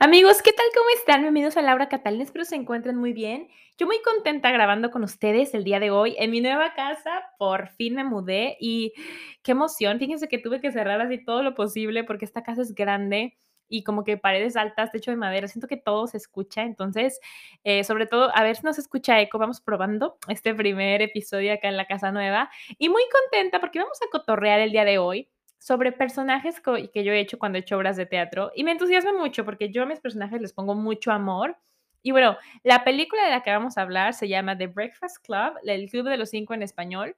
Amigos, 0.00 0.40
¿qué 0.40 0.50
tal? 0.52 0.64
¿Cómo 0.74 0.88
están? 0.96 1.20
Bienvenidos 1.20 1.58
a 1.58 1.62
Laura 1.62 1.90
Catalina, 1.90 2.24
espero 2.24 2.46
se 2.46 2.56
encuentren 2.56 2.96
muy 2.96 3.12
bien. 3.12 3.48
Yo 3.76 3.86
muy 3.86 4.00
contenta 4.00 4.50
grabando 4.50 4.90
con 4.90 5.04
ustedes 5.04 5.52
el 5.52 5.62
día 5.62 5.78
de 5.78 5.90
hoy 5.90 6.16
en 6.18 6.30
mi 6.30 6.40
nueva 6.40 6.72
casa. 6.74 7.10
Por 7.38 7.68
fin 7.68 7.94
me 7.94 8.02
mudé 8.02 8.56
y 8.60 8.94
qué 9.42 9.52
emoción. 9.52 9.98
Fíjense 9.98 10.26
que 10.26 10.38
tuve 10.38 10.62
que 10.62 10.72
cerrar 10.72 11.02
así 11.02 11.22
todo 11.22 11.42
lo 11.42 11.54
posible 11.54 12.02
porque 12.02 12.24
esta 12.24 12.42
casa 12.42 12.62
es 12.62 12.74
grande 12.74 13.36
y 13.68 13.84
como 13.84 14.04
que 14.04 14.16
paredes 14.16 14.56
altas, 14.56 14.90
techo 14.90 15.10
de 15.10 15.18
madera. 15.18 15.48
Siento 15.48 15.68
que 15.68 15.76
todo 15.76 16.06
se 16.06 16.16
escucha. 16.16 16.62
Entonces, 16.62 17.20
eh, 17.62 17.84
sobre 17.84 18.06
todo, 18.06 18.34
a 18.34 18.42
ver 18.42 18.56
si 18.56 18.62
nos 18.62 18.78
escucha 18.78 19.20
eco. 19.20 19.38
Vamos 19.38 19.60
probando 19.60 20.16
este 20.28 20.54
primer 20.54 21.02
episodio 21.02 21.52
acá 21.52 21.68
en 21.68 21.76
la 21.76 21.86
casa 21.86 22.10
nueva. 22.10 22.50
Y 22.78 22.88
muy 22.88 23.02
contenta 23.12 23.60
porque 23.60 23.80
vamos 23.80 23.98
a 24.00 24.10
cotorrear 24.10 24.60
el 24.60 24.72
día 24.72 24.86
de 24.86 24.96
hoy 24.96 25.28
sobre 25.64 25.92
personajes 25.92 26.60
que 26.92 27.04
yo 27.04 27.14
he 27.14 27.20
hecho 27.20 27.38
cuando 27.38 27.56
he 27.56 27.62
hecho 27.62 27.78
obras 27.78 27.96
de 27.96 28.04
teatro 28.04 28.52
y 28.54 28.64
me 28.64 28.72
entusiasma 28.72 29.14
mucho 29.14 29.46
porque 29.46 29.70
yo 29.70 29.84
a 29.84 29.86
mis 29.86 29.98
personajes 29.98 30.42
les 30.42 30.52
pongo 30.52 30.74
mucho 30.74 31.10
amor. 31.10 31.56
Y 32.02 32.10
bueno, 32.10 32.36
la 32.64 32.84
película 32.84 33.24
de 33.24 33.30
la 33.30 33.42
que 33.42 33.50
vamos 33.50 33.78
a 33.78 33.80
hablar 33.80 34.12
se 34.12 34.28
llama 34.28 34.58
The 34.58 34.66
Breakfast 34.66 35.24
Club, 35.24 35.54
el 35.64 35.88
Club 35.88 36.06
de 36.10 36.18
los 36.18 36.28
Cinco 36.28 36.52
en 36.52 36.62
español, 36.62 37.16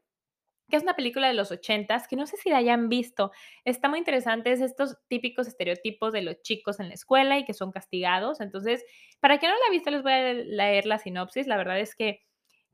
que 0.71 0.77
es 0.77 0.85
una 0.85 0.95
película 0.95 1.27
de 1.27 1.35
los 1.35 1.51
ochentas, 1.51 2.07
que 2.07 2.15
no 2.15 2.29
sé 2.29 2.37
si 2.37 2.51
la 2.51 2.59
hayan 2.59 2.89
visto. 2.89 3.33
Está 3.65 3.89
muy 3.89 3.99
interesante, 3.99 4.53
es 4.53 4.61
estos 4.61 4.97
típicos 5.09 5.49
estereotipos 5.49 6.13
de 6.13 6.23
los 6.23 6.41
chicos 6.43 6.79
en 6.79 6.87
la 6.87 6.95
escuela 6.95 7.41
y 7.41 7.45
que 7.45 7.53
son 7.53 7.73
castigados. 7.73 8.41
Entonces, 8.41 8.85
para 9.19 9.39
quien 9.39 9.51
no 9.51 9.59
la 9.59 9.65
ha 9.67 9.73
visto, 9.73 9.91
les 9.91 10.05
voy 10.05 10.13
a 10.13 10.33
leer 10.35 10.87
la 10.87 10.99
sinopsis. 10.99 11.49
La 11.49 11.57
verdad 11.57 11.81
es 11.81 11.97
que 11.97 12.23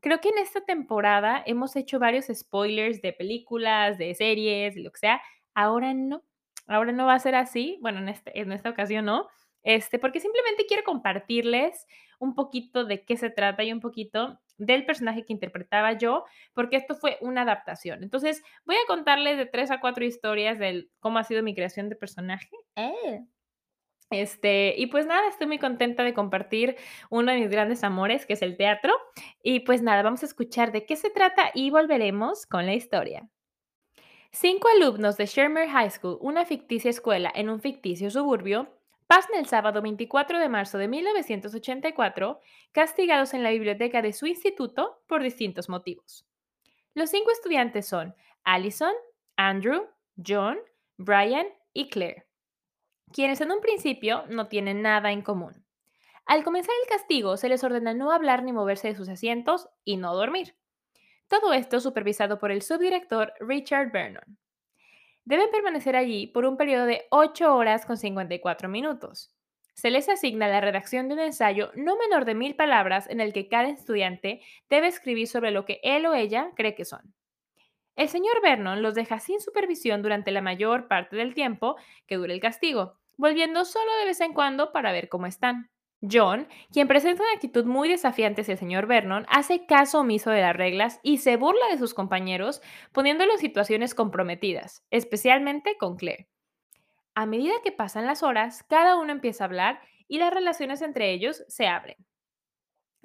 creo 0.01 0.21
que 0.21 0.29
en 0.29 0.37
esta 0.37 0.63
temporada 0.63 1.41
hemos 1.47 1.75
hecho 1.75 1.97
varios 1.97 2.27
spoilers 2.31 3.01
de 3.01 3.11
películas, 3.11 3.97
de 3.97 4.13
series, 4.13 4.75
de 4.75 4.81
lo 4.81 4.91
que 4.91 4.99
sea. 4.99 5.21
Ahora 5.55 5.93
no, 5.93 6.23
ahora 6.67 6.91
no 6.91 7.05
va 7.05 7.15
a 7.15 7.19
ser 7.19 7.35
así, 7.35 7.77
bueno, 7.81 7.99
en, 7.99 8.09
este, 8.09 8.39
en 8.39 8.51
esta 8.51 8.69
ocasión 8.69 9.05
no, 9.05 9.27
este, 9.63 9.97
porque 9.97 10.19
simplemente 10.19 10.65
quiero 10.67 10.83
compartirles 10.83 11.87
un 12.19 12.35
poquito 12.35 12.85
de 12.85 13.03
qué 13.05 13.17
se 13.17 13.29
trata 13.29 13.63
y 13.63 13.71
un 13.71 13.79
poquito 13.79 14.39
del 14.57 14.85
personaje 14.85 15.25
que 15.25 15.33
interpretaba 15.33 15.93
yo, 15.93 16.25
porque 16.53 16.75
esto 16.75 16.95
fue 16.95 17.17
una 17.21 17.41
adaptación. 17.41 18.03
Entonces, 18.03 18.43
voy 18.65 18.75
a 18.75 18.87
contarles 18.87 19.37
de 19.37 19.45
tres 19.45 19.71
a 19.71 19.79
cuatro 19.79 20.05
historias 20.05 20.59
de 20.59 20.89
cómo 20.99 21.19
ha 21.19 21.23
sido 21.23 21.43
mi 21.43 21.55
creación 21.55 21.89
de 21.89 21.95
personaje. 21.95 22.55
Eh. 22.75 23.25
Este, 24.09 24.75
y 24.77 24.87
pues 24.87 25.07
nada, 25.07 25.27
estoy 25.27 25.47
muy 25.47 25.57
contenta 25.57 26.03
de 26.03 26.13
compartir 26.13 26.75
uno 27.09 27.31
de 27.31 27.39
mis 27.39 27.49
grandes 27.49 27.83
amores, 27.83 28.25
que 28.25 28.33
es 28.33 28.41
el 28.41 28.57
teatro. 28.57 28.93
Y 29.41 29.61
pues 29.61 29.81
nada, 29.81 30.03
vamos 30.03 30.23
a 30.23 30.27
escuchar 30.27 30.71
de 30.71 30.85
qué 30.85 30.95
se 30.95 31.09
trata 31.09 31.51
y 31.53 31.71
volveremos 31.71 32.45
con 32.45 32.65
la 32.65 32.73
historia. 32.73 33.27
Cinco 34.35 34.67
alumnos 34.67 35.15
de 35.15 35.27
Shermer 35.27 35.69
High 35.69 35.91
School, 35.91 36.17
una 36.19 36.43
ficticia 36.43 36.89
escuela 36.89 37.31
en 37.35 37.49
un 37.49 37.61
ficticio 37.61 38.09
suburbio, 38.09 38.67
pasan 39.05 39.35
el 39.35 39.45
sábado 39.45 39.83
24 39.83 40.39
de 40.39 40.49
marzo 40.49 40.79
de 40.79 40.87
1984 40.87 42.39
castigados 42.71 43.35
en 43.35 43.43
la 43.43 43.51
biblioteca 43.51 44.01
de 44.01 44.11
su 44.11 44.25
instituto 44.25 45.03
por 45.07 45.21
distintos 45.21 45.69
motivos. 45.69 46.25
Los 46.95 47.11
cinco 47.11 47.29
estudiantes 47.29 47.87
son 47.87 48.15
Allison, 48.43 48.93
Andrew, 49.37 49.87
John, 50.17 50.57
Brian 50.97 51.45
y 51.71 51.89
Claire, 51.89 52.25
quienes 53.11 53.39
en 53.39 53.51
un 53.51 53.61
principio 53.61 54.23
no 54.29 54.47
tienen 54.47 54.81
nada 54.81 55.11
en 55.11 55.21
común. 55.21 55.63
Al 56.25 56.43
comenzar 56.43 56.73
el 56.81 56.89
castigo 56.89 57.37
se 57.37 57.49
les 57.49 57.63
ordena 57.63 57.93
no 57.93 58.11
hablar 58.11 58.41
ni 58.41 58.51
moverse 58.51 58.87
de 58.87 58.95
sus 58.95 59.09
asientos 59.09 59.69
y 59.83 59.97
no 59.97 60.15
dormir. 60.15 60.55
Todo 61.33 61.51
esto 61.51 61.79
supervisado 61.79 62.37
por 62.37 62.51
el 62.51 62.61
subdirector 62.61 63.33
Richard 63.39 63.91
Vernon. 63.91 64.37
Deben 65.25 65.49
permanecer 65.49 65.95
allí 65.95 66.27
por 66.27 66.45
un 66.45 66.57
periodo 66.57 66.85
de 66.85 67.07
8 67.09 67.55
horas 67.55 67.87
con 67.87 67.97
54 67.97 68.69
minutos. 68.69 69.33
Se 69.73 69.89
les 69.89 70.09
asigna 70.09 70.47
la 70.47 70.61
redacción 70.61 71.07
de 71.07 71.15
un 71.15 71.21
ensayo 71.21 71.71
no 71.73 71.97
menor 71.97 72.25
de 72.25 72.35
mil 72.35 72.55
palabras 72.55 73.09
en 73.09 73.19
el 73.19 73.33
que 73.33 73.47
cada 73.47 73.69
estudiante 73.69 74.41
debe 74.69 74.85
escribir 74.85 75.27
sobre 75.27 75.49
lo 75.49 75.65
que 75.65 75.79
él 75.81 76.05
o 76.05 76.13
ella 76.13 76.51
cree 76.55 76.75
que 76.75 76.85
son. 76.85 77.15
El 77.95 78.09
señor 78.09 78.39
Vernon 78.43 78.83
los 78.83 78.93
deja 78.93 79.19
sin 79.19 79.41
supervisión 79.41 80.03
durante 80.03 80.29
la 80.29 80.41
mayor 80.41 80.87
parte 80.87 81.15
del 81.15 81.33
tiempo 81.33 81.77
que 82.05 82.17
dure 82.17 82.35
el 82.35 82.41
castigo, 82.41 82.99
volviendo 83.17 83.65
solo 83.65 83.91
de 84.01 84.05
vez 84.05 84.21
en 84.21 84.35
cuando 84.35 84.71
para 84.71 84.91
ver 84.91 85.09
cómo 85.09 85.25
están. 85.25 85.72
John, 86.09 86.47
quien 86.71 86.87
presenta 86.87 87.23
una 87.23 87.33
actitud 87.33 87.65
muy 87.65 87.87
desafiante 87.87 88.41
hacia 88.41 88.53
el 88.53 88.57
señor 88.57 88.87
Vernon, 88.87 89.25
hace 89.29 89.65
caso 89.65 90.01
omiso 90.01 90.31
de 90.31 90.41
las 90.41 90.55
reglas 90.55 90.99
y 91.01 91.19
se 91.19 91.37
burla 91.37 91.67
de 91.71 91.77
sus 91.77 91.93
compañeros, 91.93 92.61
poniéndolo 92.91 93.33
en 93.33 93.39
situaciones 93.39 93.95
comprometidas, 93.95 94.83
especialmente 94.91 95.77
con 95.77 95.95
Claire. 95.95 96.27
A 97.15 97.25
medida 97.25 97.53
que 97.63 97.71
pasan 97.71 98.05
las 98.05 98.23
horas, 98.23 98.63
cada 98.63 98.97
uno 98.97 99.11
empieza 99.11 99.43
a 99.43 99.47
hablar 99.47 99.81
y 100.07 100.17
las 100.17 100.33
relaciones 100.33 100.81
entre 100.81 101.11
ellos 101.11 101.45
se 101.47 101.67
abren. 101.67 101.97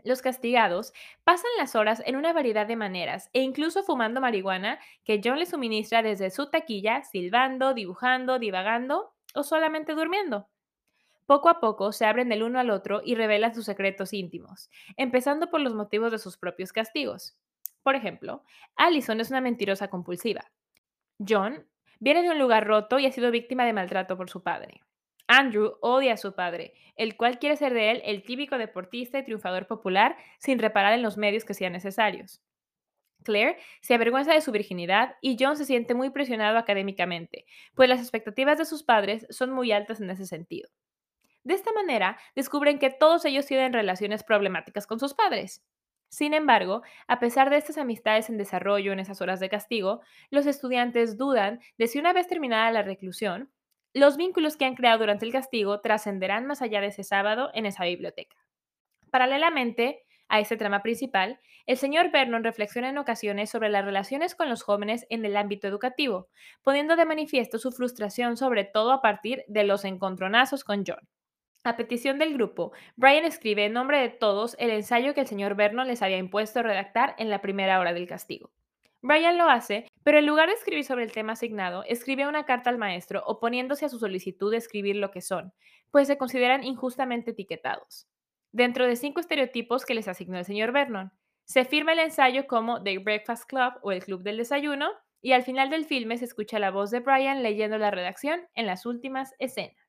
Los 0.03 0.23
castigados 0.23 0.93
pasan 1.25 1.51
las 1.59 1.75
horas 1.75 2.03
en 2.07 2.17
una 2.17 2.33
variedad 2.33 2.67
de 2.67 2.77
maneras 2.77 3.31
e 3.33 3.43
incluso 3.43 3.83
fumando 3.83 4.21
marihuana 4.21 4.79
que 5.05 5.21
John 5.23 5.39
le 5.39 5.47
suministra 5.47 6.03
desde 6.03 6.31
su 6.31 6.51
taquilla, 6.51 7.03
silbando, 7.03 7.75
dibujando, 7.75 8.39
divagando 8.39 9.13
o 9.35 9.43
solamente 9.43 9.95
durmiendo. 9.95 10.49
Poco 11.29 11.51
a 11.51 11.61
poco 11.61 11.93
se 11.93 12.07
abren 12.07 12.33
el 12.33 12.43
uno 12.43 12.59
al 12.59 12.71
otro 12.71 13.03
y 13.05 13.15
revelan 13.15 13.55
sus 13.55 13.67
secretos 13.67 14.15
íntimos, 14.15 14.71
empezando 14.97 15.51
por 15.51 15.61
los 15.61 15.75
motivos 15.75 16.11
de 16.11 16.19
sus 16.19 16.39
propios 16.39 16.73
castigos. 16.73 17.37
Por 17.83 17.95
ejemplo, 17.95 18.45
Allison 18.77 19.21
es 19.21 19.29
una 19.29 19.43
mentirosa 19.43 19.89
compulsiva. 19.89 20.51
John 21.19 21.67
viene 22.01 22.23
de 22.23 22.31
un 22.31 22.39
lugar 22.39 22.67
roto 22.67 22.99
y 22.99 23.05
ha 23.05 23.13
sido 23.13 23.31
víctima 23.31 23.67
de 23.67 23.75
maltrato 23.75 24.17
por 24.17 24.31
su 24.31 24.43
padre. 24.43 24.81
Andrew 25.27 25.77
odia 25.83 26.15
a 26.15 26.17
su 26.17 26.35
padre, 26.35 26.73
el 26.97 27.15
cual 27.19 27.39
quiere 27.39 27.59
ser 27.59 27.75
de 27.75 27.91
él 27.91 28.03
el 28.07 28.23
típico 28.23 28.57
deportista 28.57 29.19
y 29.19 29.25
triunfador 29.25 29.67
popular 29.67 30.17
sin 30.39 30.59
reparar 30.59 30.95
en 30.95 31.03
los 31.03 31.19
medios 31.19 31.45
que 31.45 31.53
sean 31.53 31.75
necesarios. 31.75 32.41
Claire 33.23 33.59
se 33.83 33.93
avergüenza 33.93 34.33
de 34.33 34.41
su 34.41 34.51
virginidad 34.51 35.17
y 35.21 35.37
John 35.39 35.59
se 35.59 35.67
siente 35.67 35.93
muy 35.93 36.09
presionado 36.09 36.57
académicamente, 36.57 37.45
pues 37.75 37.91
las 37.91 38.01
expectativas 38.01 38.57
de 38.57 38.65
sus 38.65 38.83
padres 38.83 39.27
son 39.29 39.51
muy 39.51 39.73
altas 39.73 40.01
en 40.01 40.09
ese 40.09 40.25
sentido. 40.25 40.71
De 41.49 41.55
esta 41.55 41.73
manera, 41.73 42.19
descubren 42.37 42.79
que 42.79 42.91
todos 42.91 43.25
ellos 43.25 43.47
tienen 43.47 43.73
relaciones 43.73 44.23
problemáticas 44.23 44.87
con 44.87 45.01
sus 45.01 45.15
padres. 45.15 45.65
Sin 46.11 46.35
embargo, 46.35 46.83
a 47.07 47.21
pesar 47.21 47.49
de 47.49 47.57
estas 47.57 47.79
amistades 47.79 48.29
en 48.29 48.37
desarrollo 48.37 48.93
en 48.93 48.99
esas 48.99 49.23
horas 49.23 49.41
de 49.41 49.49
castigo, 49.49 50.03
los 50.29 50.45
estudiantes 50.45 51.17
dudan 51.17 51.61
de 51.79 51.87
si 51.87 51.99
una 51.99 52.13
vez 52.13 52.27
terminada 52.27 52.71
la 52.71 52.83
reclusión, 52.83 53.51
los 53.95 54.19
vínculos 54.19 54.59
que 54.59 54.67
han 54.67 54.75
creado 54.75 54.99
durante 54.99 55.25
el 55.25 55.33
castigo 55.33 55.81
trascenderán 55.81 56.45
más 56.45 56.61
allá 56.61 56.83
de 56.83 56.89
ese 56.89 57.03
sábado 57.03 57.51
en 57.55 57.65
esa 57.65 57.85
biblioteca. 57.85 58.37
Paralelamente 59.11 60.05
a 60.29 60.41
este 60.41 60.59
trama 60.59 60.83
principal, 60.83 61.41
el 61.65 61.79
señor 61.79 62.11
Vernon 62.11 62.45
reflexiona 62.45 62.91
en 62.91 62.99
ocasiones 62.99 63.49
sobre 63.49 63.71
las 63.71 63.87
relaciones 63.87 64.35
con 64.35 64.51
los 64.51 64.63
jóvenes 64.63 65.07
en 65.09 65.25
el 65.25 65.35
ámbito 65.35 65.67
educativo, 65.67 66.29
poniendo 66.63 66.95
de 66.95 67.07
manifiesto 67.07 67.59
su 67.59 67.73
frustración 67.73 68.37
sobre 68.37 68.65
todo 68.65 68.93
a 68.93 69.01
partir 69.01 69.45
de 69.49 69.65
los 69.65 69.87
encontronazos 69.87 70.63
con 70.63 70.85
John. 70.87 71.09
A 71.65 71.77
petición 71.77 72.19
del 72.19 72.35
grupo, 72.35 72.73
Brian 72.97 73.25
escribe 73.25 73.65
en 73.65 73.73
nombre 73.73 73.99
de 73.99 74.09
todos 74.09 74.57
el 74.59 74.71
ensayo 74.71 75.13
que 75.13 75.21
el 75.21 75.27
señor 75.27 75.57
Vernon 75.57 75.89
les 75.89 76.03
había 76.03 76.17
impuesto 76.17 76.63
redactar 76.63 77.15
en 77.19 77.31
la 77.31 77.41
primera 77.41 77.79
hora 77.81 77.93
del 77.93 78.07
castigo. 78.07 78.51
Brian 79.01 79.39
lo 79.39 79.49
hace, 79.49 79.87
pero 80.03 80.19
en 80.19 80.27
lugar 80.27 80.49
de 80.49 80.55
escribir 80.55 80.85
sobre 80.85 81.05
el 81.05 81.13
tema 81.13 81.35
asignado, 81.35 81.85
escribe 81.85 82.27
una 82.27 82.45
carta 82.45 82.71
al 82.71 82.79
maestro 82.79 83.23
oponiéndose 83.27 83.85
a 83.85 83.89
su 83.89 83.99
solicitud 83.99 84.51
de 84.51 84.57
escribir 84.57 84.97
lo 84.97 85.11
que 85.11 85.21
son, 85.21 85.53
pues 85.91 86.09
se 86.09 86.19
consideran 86.19 86.65
injustamente 86.65 87.31
etiquetados. 87.31 88.09
Dentro 88.51 88.87
de 88.87 88.97
cinco 88.97 89.21
estereotipos 89.21 89.85
que 89.85 89.95
les 89.95 90.09
asignó 90.09 90.39
el 90.39 90.45
señor 90.45 90.73
Vernon, 90.73 91.13
se 91.45 91.65
firma 91.65 91.93
el 91.93 92.01
ensayo 92.01 92.47
como 92.47 92.83
The 92.83 92.99
Breakfast 92.99 93.45
Club 93.49 93.75
o 93.83 93.93
el 93.93 94.05
Club 94.05 94.23
del 94.23 94.39
Desayuno, 94.39 94.91
y 95.21 95.33
al 95.33 95.43
final 95.43 95.71
del 95.71 95.85
filme 95.85 96.17
se 96.17 96.25
escucha 96.25 96.59
la 96.59 96.71
voz 96.71 96.91
de 96.91 97.01
Brian 97.01 97.43
leyendo 97.43 97.79
la 97.79 97.91
redacción 97.91 98.47
en 98.55 98.67
las 98.67 98.87
últimas 98.87 99.35
escenas. 99.39 99.88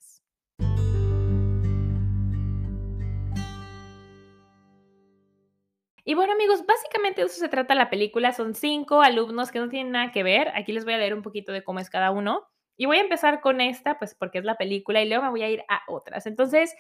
Y 6.10 6.16
bueno, 6.16 6.34
amigos, 6.34 6.66
básicamente 6.66 7.22
de 7.22 7.28
eso 7.28 7.40
se 7.40 7.50
trata 7.50 7.76
la 7.76 7.92
película. 7.92 8.34
Son 8.34 8.56
cinco 8.56 9.04
alumnos 9.04 9.52
que 9.52 9.60
no 9.60 9.70
tienen 9.70 9.92
nada 9.92 10.12
que 10.12 10.24
ver. 10.24 10.48
Aquí 10.56 10.72
les 10.72 10.84
voy 10.84 10.96
a 10.96 10.98
leer 10.98 11.14
un 11.14 11.22
poquito 11.22 11.52
de 11.52 11.64
cómo 11.64 11.80
es 11.80 11.92
cada 11.92 12.10
uno. 12.10 12.48
Y 12.78 12.88
voy 12.88 12.98
a 12.98 13.02
empezar 13.02 13.42
con 13.42 13.62
esta, 13.62 14.00
pues 14.00 14.16
porque 14.16 14.40
es 14.40 14.44
la 14.44 14.58
película, 14.58 15.04
y 15.04 15.08
luego 15.08 15.26
me 15.26 15.30
voy 15.30 15.44
a 15.44 15.50
ir 15.50 15.64
a 15.70 15.84
otras. 15.88 16.26
Entonces, 16.26 16.74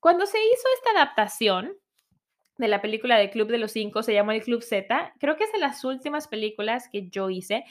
cuando 0.00 0.26
se 0.26 0.38
hizo 0.38 0.68
esta 0.74 0.90
adaptación 0.90 1.76
de 2.56 2.66
la 2.66 2.82
película 2.82 3.16
de 3.16 3.30
Club 3.30 3.46
de 3.46 3.58
los 3.58 3.70
Cinco, 3.70 4.02
se 4.02 4.12
llamó 4.12 4.32
El 4.32 4.42
Club 4.42 4.64
Z, 4.64 5.14
creo 5.20 5.36
que 5.36 5.44
es 5.44 5.52
de 5.52 5.60
las 5.60 5.84
últimas 5.84 6.26
películas 6.26 6.88
que 6.90 7.08
yo 7.10 7.30
hice, 7.30 7.64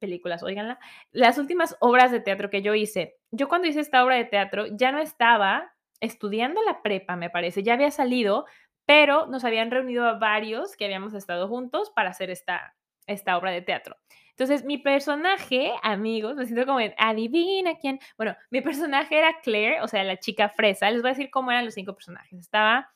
películas, 0.00 0.42
oiganla, 0.42 0.80
las 1.12 1.38
últimas 1.38 1.76
obras 1.78 2.10
de 2.10 2.18
teatro 2.18 2.50
que 2.50 2.62
yo 2.62 2.74
hice. 2.74 3.14
Yo 3.30 3.46
cuando 3.46 3.68
hice 3.68 3.78
esta 3.78 4.04
obra 4.04 4.16
de 4.16 4.24
teatro 4.24 4.66
ya 4.72 4.90
no 4.90 4.98
estaba 4.98 5.72
estudiando 6.00 6.60
la 6.62 6.82
prepa, 6.82 7.14
me 7.14 7.30
parece, 7.30 7.62
ya 7.62 7.74
había 7.74 7.92
salido, 7.92 8.44
pero 8.92 9.26
nos 9.26 9.42
habían 9.42 9.70
reunido 9.70 10.04
a 10.04 10.18
varios 10.18 10.76
que 10.76 10.84
habíamos 10.84 11.14
estado 11.14 11.48
juntos 11.48 11.90
para 11.96 12.10
hacer 12.10 12.28
esta, 12.28 12.76
esta 13.06 13.38
obra 13.38 13.50
de 13.50 13.62
teatro. 13.62 13.96
Entonces, 14.32 14.66
mi 14.66 14.76
personaje, 14.76 15.72
amigos, 15.82 16.36
me 16.36 16.44
siento 16.44 16.66
como 16.66 16.78
adivina 16.98 17.76
quién. 17.76 18.00
Bueno, 18.18 18.36
mi 18.50 18.60
personaje 18.60 19.16
era 19.16 19.40
Claire, 19.40 19.80
o 19.80 19.88
sea, 19.88 20.04
la 20.04 20.18
chica 20.18 20.50
fresa. 20.50 20.90
Les 20.90 21.00
voy 21.00 21.08
a 21.08 21.14
decir 21.14 21.30
cómo 21.30 21.50
eran 21.50 21.64
los 21.64 21.72
cinco 21.72 21.94
personajes. 21.94 22.38
Estaba 22.38 22.92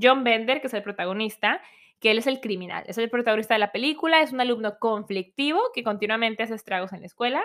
John 0.00 0.22
Bender, 0.22 0.60
que 0.60 0.68
es 0.68 0.74
el 0.74 0.84
protagonista, 0.84 1.60
que 1.98 2.12
él 2.12 2.18
es 2.18 2.28
el 2.28 2.40
criminal, 2.40 2.84
es 2.86 2.96
el 2.98 3.10
protagonista 3.10 3.54
de 3.54 3.58
la 3.58 3.72
película, 3.72 4.22
es 4.22 4.32
un 4.32 4.40
alumno 4.40 4.78
conflictivo 4.78 5.60
que 5.74 5.82
continuamente 5.82 6.44
hace 6.44 6.54
estragos 6.54 6.92
en 6.92 7.00
la 7.00 7.06
escuela. 7.06 7.42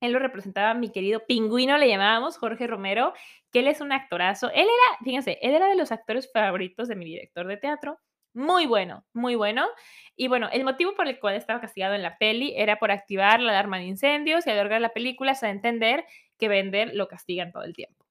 Él 0.00 0.12
lo 0.12 0.18
representaba 0.18 0.74
mi 0.74 0.90
querido 0.90 1.24
pingüino, 1.26 1.78
le 1.78 1.88
llamábamos 1.88 2.38
Jorge 2.38 2.66
Romero, 2.66 3.12
que 3.50 3.60
él 3.60 3.68
es 3.68 3.80
un 3.80 3.92
actorazo. 3.92 4.50
Él 4.50 4.66
era, 4.66 5.04
fíjense, 5.04 5.38
él 5.42 5.54
era 5.54 5.68
de 5.68 5.76
los 5.76 5.92
actores 5.92 6.30
favoritos 6.32 6.88
de 6.88 6.96
mi 6.96 7.04
director 7.06 7.46
de 7.46 7.56
teatro. 7.56 7.98
Muy 8.34 8.66
bueno, 8.66 9.06
muy 9.14 9.34
bueno. 9.34 9.66
Y 10.14 10.28
bueno, 10.28 10.50
el 10.52 10.62
motivo 10.62 10.94
por 10.94 11.08
el 11.08 11.18
cual 11.18 11.36
estaba 11.36 11.60
castigado 11.60 11.94
en 11.94 12.02
la 12.02 12.18
peli 12.18 12.52
era 12.54 12.78
por 12.78 12.90
activar 12.90 13.40
la 13.40 13.52
alarma 13.52 13.78
de 13.78 13.84
incendios 13.84 14.46
y 14.46 14.50
alargar 14.50 14.82
la 14.82 14.90
película 14.90 15.32
hasta 15.32 15.48
entender 15.48 16.04
que 16.38 16.48
Bender 16.48 16.94
lo 16.94 17.08
castigan 17.08 17.50
todo 17.50 17.62
el 17.62 17.72
tiempo. 17.72 18.04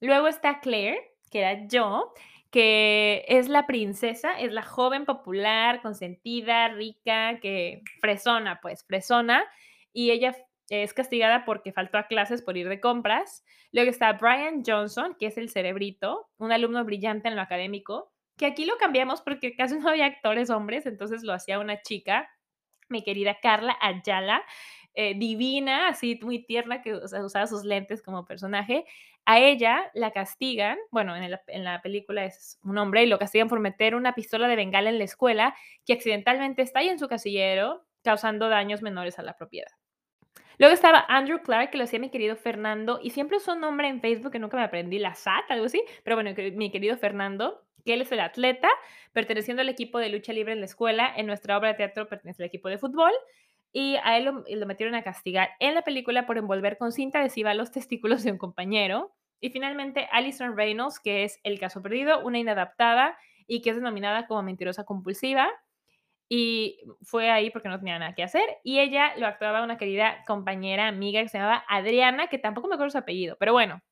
Luego 0.00 0.26
está 0.26 0.58
Claire, 0.58 1.12
que 1.30 1.40
era 1.40 1.66
yo, 1.68 2.12
que 2.50 3.24
es 3.28 3.48
la 3.48 3.66
princesa, 3.66 4.38
es 4.40 4.52
la 4.52 4.62
joven 4.62 5.04
popular, 5.04 5.80
consentida, 5.82 6.68
rica, 6.68 7.38
que 7.40 7.82
fresona, 8.00 8.58
pues, 8.60 8.84
fresona, 8.84 9.44
y 9.92 10.10
ella 10.10 10.34
es 10.68 10.92
castigada 10.94 11.44
porque 11.44 11.72
faltó 11.72 11.98
a 11.98 12.06
clases 12.06 12.42
por 12.42 12.56
ir 12.56 12.68
de 12.68 12.80
compras. 12.80 13.44
Luego 13.72 13.90
está 13.90 14.12
Brian 14.12 14.62
Johnson, 14.66 15.16
que 15.18 15.26
es 15.26 15.38
el 15.38 15.48
cerebrito, 15.48 16.28
un 16.36 16.52
alumno 16.52 16.84
brillante 16.84 17.28
en 17.28 17.36
lo 17.36 17.42
académico, 17.42 18.12
que 18.36 18.46
aquí 18.46 18.64
lo 18.64 18.76
cambiamos 18.76 19.22
porque 19.22 19.56
casi 19.56 19.78
no 19.78 19.88
había 19.88 20.06
actores 20.06 20.50
hombres, 20.50 20.86
entonces 20.86 21.22
lo 21.22 21.32
hacía 21.32 21.58
una 21.58 21.80
chica, 21.82 22.30
mi 22.88 23.02
querida 23.02 23.38
Carla 23.40 23.76
Ayala, 23.80 24.42
eh, 24.94 25.14
divina, 25.16 25.88
así 25.88 26.18
muy 26.22 26.44
tierna, 26.44 26.82
que 26.82 26.94
usaba 26.94 27.46
sus 27.46 27.64
lentes 27.64 28.02
como 28.02 28.24
personaje. 28.24 28.84
A 29.26 29.38
ella 29.40 29.90
la 29.94 30.10
castigan, 30.10 30.78
bueno, 30.90 31.14
en, 31.14 31.64
la 31.64 31.82
película 31.82 32.24
es 32.24 32.58
un 32.62 32.78
hombre 32.78 33.02
y 33.02 33.06
lo 33.06 33.18
castigan 33.18 33.48
por 33.48 33.60
meter 33.60 33.94
una 33.94 34.14
pistola 34.14 34.48
de 34.48 34.56
bengala 34.56 34.88
en 34.88 34.98
la 34.98 35.04
escuela 35.04 35.54
que 35.84 35.92
accidentalmente 35.92 36.62
está 36.62 36.80
ahí 36.80 36.88
en 36.88 36.98
su 36.98 37.08
casillero, 37.08 37.84
causando 38.02 38.48
daños 38.48 38.80
menores 38.80 39.18
a 39.18 39.22
la 39.22 39.36
propiedad. 39.36 39.70
Luego 40.58 40.74
estaba 40.74 41.04
Andrew 41.08 41.40
Clark, 41.40 41.70
que 41.70 41.78
lo 41.78 41.84
hacía 41.84 42.00
mi 42.00 42.10
querido 42.10 42.34
Fernando, 42.34 42.98
y 43.00 43.10
siempre 43.10 43.36
usó 43.36 43.52
un 43.52 43.60
nombre 43.60 43.86
en 43.86 44.00
Facebook 44.00 44.32
que 44.32 44.40
nunca 44.40 44.56
me 44.56 44.64
aprendí, 44.64 44.98
la 44.98 45.14
SAT, 45.14 45.50
algo 45.50 45.66
así, 45.66 45.82
pero 46.02 46.16
bueno, 46.16 46.30
mi 46.54 46.72
querido 46.72 46.96
Fernando, 46.96 47.62
que 47.84 47.94
él 47.94 48.02
es 48.02 48.10
el 48.10 48.18
atleta, 48.18 48.68
perteneciendo 49.12 49.62
al 49.62 49.68
equipo 49.68 49.98
de 49.98 50.08
lucha 50.08 50.32
libre 50.32 50.52
en 50.52 50.58
la 50.58 50.66
escuela, 50.66 51.12
en 51.16 51.26
nuestra 51.26 51.56
obra 51.56 51.68
de 51.68 51.74
teatro 51.74 52.08
pertenece 52.08 52.42
al 52.42 52.48
equipo 52.48 52.68
de 52.68 52.78
fútbol, 52.78 53.12
y 53.72 53.96
a 54.02 54.16
él 54.16 54.24
lo, 54.24 54.66
metieron 54.66 54.96
a 54.96 55.02
castigar 55.02 55.50
en 55.60 55.74
la 55.74 55.82
película 55.82 56.26
por 56.26 56.38
envolver 56.38 56.76
con 56.76 56.90
cinta 56.90 57.20
adhesiva 57.20 57.54
los 57.54 57.70
testículos 57.70 58.24
de 58.24 58.32
un 58.32 58.38
compañero. 58.38 59.14
Y 59.40 59.50
finalmente, 59.50 60.08
Alison 60.10 60.56
Reynolds, 60.56 60.98
que 60.98 61.22
es 61.22 61.38
El 61.44 61.60
caso 61.60 61.82
perdido, 61.82 62.24
una 62.24 62.38
inadaptada 62.38 63.16
y 63.46 63.60
que 63.62 63.70
es 63.70 63.76
denominada 63.76 64.26
como 64.26 64.42
mentirosa 64.42 64.84
compulsiva 64.84 65.48
y 66.28 66.80
fue 67.02 67.30
ahí 67.30 67.50
porque 67.50 67.68
no 67.68 67.78
tenía 67.78 67.98
nada 67.98 68.14
que 68.14 68.22
hacer. 68.22 68.44
Y 68.62 68.80
ella 68.80 69.16
lo 69.16 69.26
actuaba 69.26 69.62
una 69.62 69.78
querida 69.78 70.24
compañera, 70.26 70.88
amiga 70.88 71.22
que 71.22 71.28
se 71.28 71.38
llamaba 71.38 71.64
Adriana, 71.68 72.28
que 72.28 72.38
tampoco 72.38 72.68
me 72.68 72.74
acuerdo 72.74 72.90
su 72.90 72.98
apellido, 72.98 73.36
pero 73.38 73.52
bueno, 73.52 73.82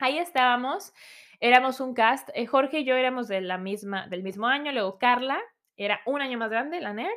ahí 0.00 0.18
estábamos. 0.18 0.92
Éramos 1.40 1.80
un 1.80 1.94
cast. 1.94 2.28
Eh, 2.34 2.46
Jorge 2.46 2.80
y 2.80 2.84
yo 2.84 2.96
éramos 2.96 3.28
de 3.28 3.40
la 3.40 3.58
misma, 3.58 4.06
del 4.08 4.22
mismo 4.22 4.46
año. 4.46 4.72
Luego 4.72 4.98
Carla 4.98 5.40
era 5.76 6.00
un 6.06 6.20
año 6.20 6.38
más 6.38 6.50
grande, 6.50 6.80
la 6.80 6.92
nerd. 6.92 7.08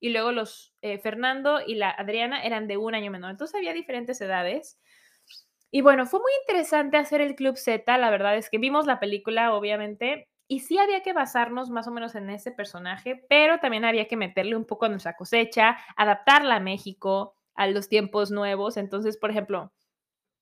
Y 0.00 0.10
luego 0.10 0.32
los 0.32 0.74
eh, 0.82 0.98
Fernando 0.98 1.60
y 1.66 1.74
la 1.74 1.90
Adriana 1.90 2.42
eran 2.42 2.66
de 2.66 2.76
un 2.76 2.94
año 2.94 3.10
menor. 3.10 3.30
Entonces 3.30 3.54
había 3.54 3.72
diferentes 3.72 4.20
edades. 4.20 4.78
Y 5.70 5.82
bueno, 5.82 6.06
fue 6.06 6.20
muy 6.20 6.32
interesante 6.42 6.96
hacer 6.96 7.20
el 7.20 7.36
Club 7.36 7.56
Z. 7.56 7.96
La 7.98 8.10
verdad 8.10 8.36
es 8.36 8.50
que 8.50 8.58
vimos 8.58 8.86
la 8.86 8.98
película, 8.98 9.54
obviamente, 9.54 10.29
y 10.50 10.58
sí 10.58 10.78
había 10.78 11.00
que 11.00 11.12
basarnos 11.12 11.70
más 11.70 11.86
o 11.86 11.92
menos 11.92 12.16
en 12.16 12.28
ese 12.28 12.50
personaje, 12.50 13.24
pero 13.28 13.60
también 13.60 13.84
había 13.84 14.08
que 14.08 14.16
meterle 14.16 14.56
un 14.56 14.64
poco 14.64 14.86
a 14.86 14.88
nuestra 14.88 15.14
cosecha, 15.14 15.78
adaptarla 15.94 16.56
a 16.56 16.60
México, 16.60 17.36
a 17.54 17.68
los 17.68 17.88
tiempos 17.88 18.32
nuevos. 18.32 18.76
Entonces, 18.76 19.16
por 19.16 19.30
ejemplo, 19.30 19.72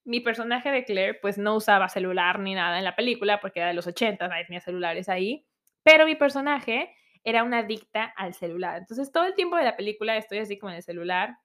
mi 0.05 0.21
personaje 0.21 0.71
de 0.71 0.85
Claire, 0.85 1.19
pues 1.21 1.37
no 1.37 1.55
usaba 1.55 1.91
celular 1.91 2.39
ni 2.39 2.55
nada 2.55 2.79
en 2.79 2.85
la 2.85 2.97
película 2.97 3.39
porque 3.39 3.61
era 3.61 3.69
de 3.69 3.75
los 3.75 3.87
80, 3.87 4.27
nadie 4.29 4.47
tenía 4.47 4.63
celulares 4.63 5.11
ahí, 5.11 5.45
pero 5.83 6.07
mi 6.07 6.15
personaje 6.15 6.91
era 7.23 7.45
una 7.45 7.59
adicta 7.59 8.05
al 8.17 8.33
celular. 8.33 8.79
Entonces, 8.79 9.13
todo 9.13 9.25
el 9.25 9.35
tiempo 9.35 9.57
de 9.57 9.65
la 9.65 9.77
película 9.77 10.17
estoy 10.17 10.39
así 10.39 10.59
como 10.59 10.71
en 10.71 10.77
el 10.77 10.83
celular. 10.83 11.37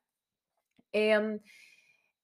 Em, 0.94 1.42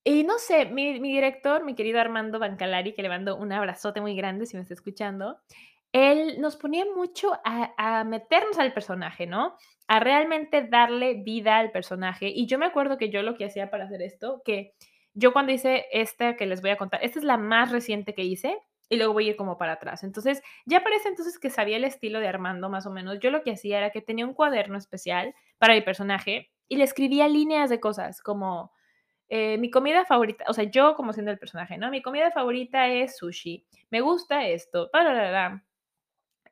y 0.06 0.24
no 0.24 0.40
sé, 0.40 0.68
mi, 0.68 1.02
mi, 1.02 1.12
director, 1.12 1.66
mi 1.66 1.76
querido 1.76 2.00
Armando 2.00 2.40
Bancalari, 2.40 2.94
que 2.94 3.02
le 3.02 3.10
mando 3.10 3.36
un 3.36 3.52
abrazote 3.52 4.00
muy 4.00 4.16
grande 4.16 4.46
si 4.46 4.56
me 4.56 4.62
está 4.62 4.74
escuchando, 4.74 5.42
él 5.92 6.40
nos 6.40 6.56
ponía 6.56 6.86
mucho 6.86 7.32
a, 7.44 8.04
meternos 8.04 8.60
al 8.60 8.74
personaje, 8.74 9.26
¿no? 9.26 9.56
A 9.88 10.00
realmente 10.00 10.62
darle 10.62 11.16
vida 11.16 11.58
al 11.58 11.72
personaje. 11.72 12.28
Y 12.28 12.46
yo 12.46 12.60
me 12.60 12.68
acuerdo 12.68 12.98
que 12.98 13.10
yo 13.10 13.24
lo 13.24 13.36
que 13.36 13.46
hacía 13.46 13.72
para 13.72 13.86
hacer 13.86 14.02
esto, 14.02 14.42
que 14.46 14.74
yo 15.14 15.34
cuando 15.34 15.52
hice 15.52 15.86
esta 15.92 16.36
que 16.36 16.46
les 16.46 16.62
voy 16.62 16.72
a 16.72 16.78
contar, 16.78 17.04
esta 17.04 17.20
es 17.20 17.26
la 17.26 17.38
más 17.38 17.72
reciente 17.72 18.14
que 18.14 18.24
hice 18.24 18.58
y 18.88 18.98
luego 18.98 19.14
voy 19.14 19.28
a 19.28 19.32
ir 19.32 19.36
como 19.36 19.58
para 19.58 19.74
atrás. 19.74 20.04
Entonces, 20.04 20.42
ya 20.66 20.84
parece 20.84 21.10
entonces 21.10 21.40
que 21.40 21.50
sabía 21.50 21.78
el 21.78 21.84
estilo 21.84 22.20
de 22.20 22.28
Armando 22.28 22.70
más 22.70 22.86
o 22.86 22.92
menos. 22.92 23.20
Yo 23.20 23.32
lo 23.32 23.42
que 23.44 23.52
hacía 23.52 23.80
era 23.80 23.92
que 23.92 24.02
tenía 24.02 24.26
un 24.26 24.34
cuaderno 24.34 24.78
especial 24.78 25.34
para 25.58 25.74
mi 25.74 25.82
personaje 25.82 26.52
y 26.68 26.78
le 26.78 26.84
escribía 26.84 27.28
líneas 27.28 27.70
de 27.70 27.80
cosas 27.80 28.22
como 28.22 28.72
eh, 29.28 29.58
mi 29.60 29.70
comida 29.70 30.06
favorita, 30.06 30.46
o 30.48 30.54
sea, 30.54 30.64
yo 30.64 30.96
como 30.96 31.14
siendo 31.14 31.32
el 31.32 31.38
personaje, 31.38 31.78
¿no? 31.78 31.92
Mi 31.92 32.02
comida 32.02 32.32
favorita 32.32 32.88
es 32.88 33.18
sushi. 33.18 33.66
Me 33.92 34.02
gusta 34.02 34.48
esto. 34.48 34.90
Para, 34.92 35.64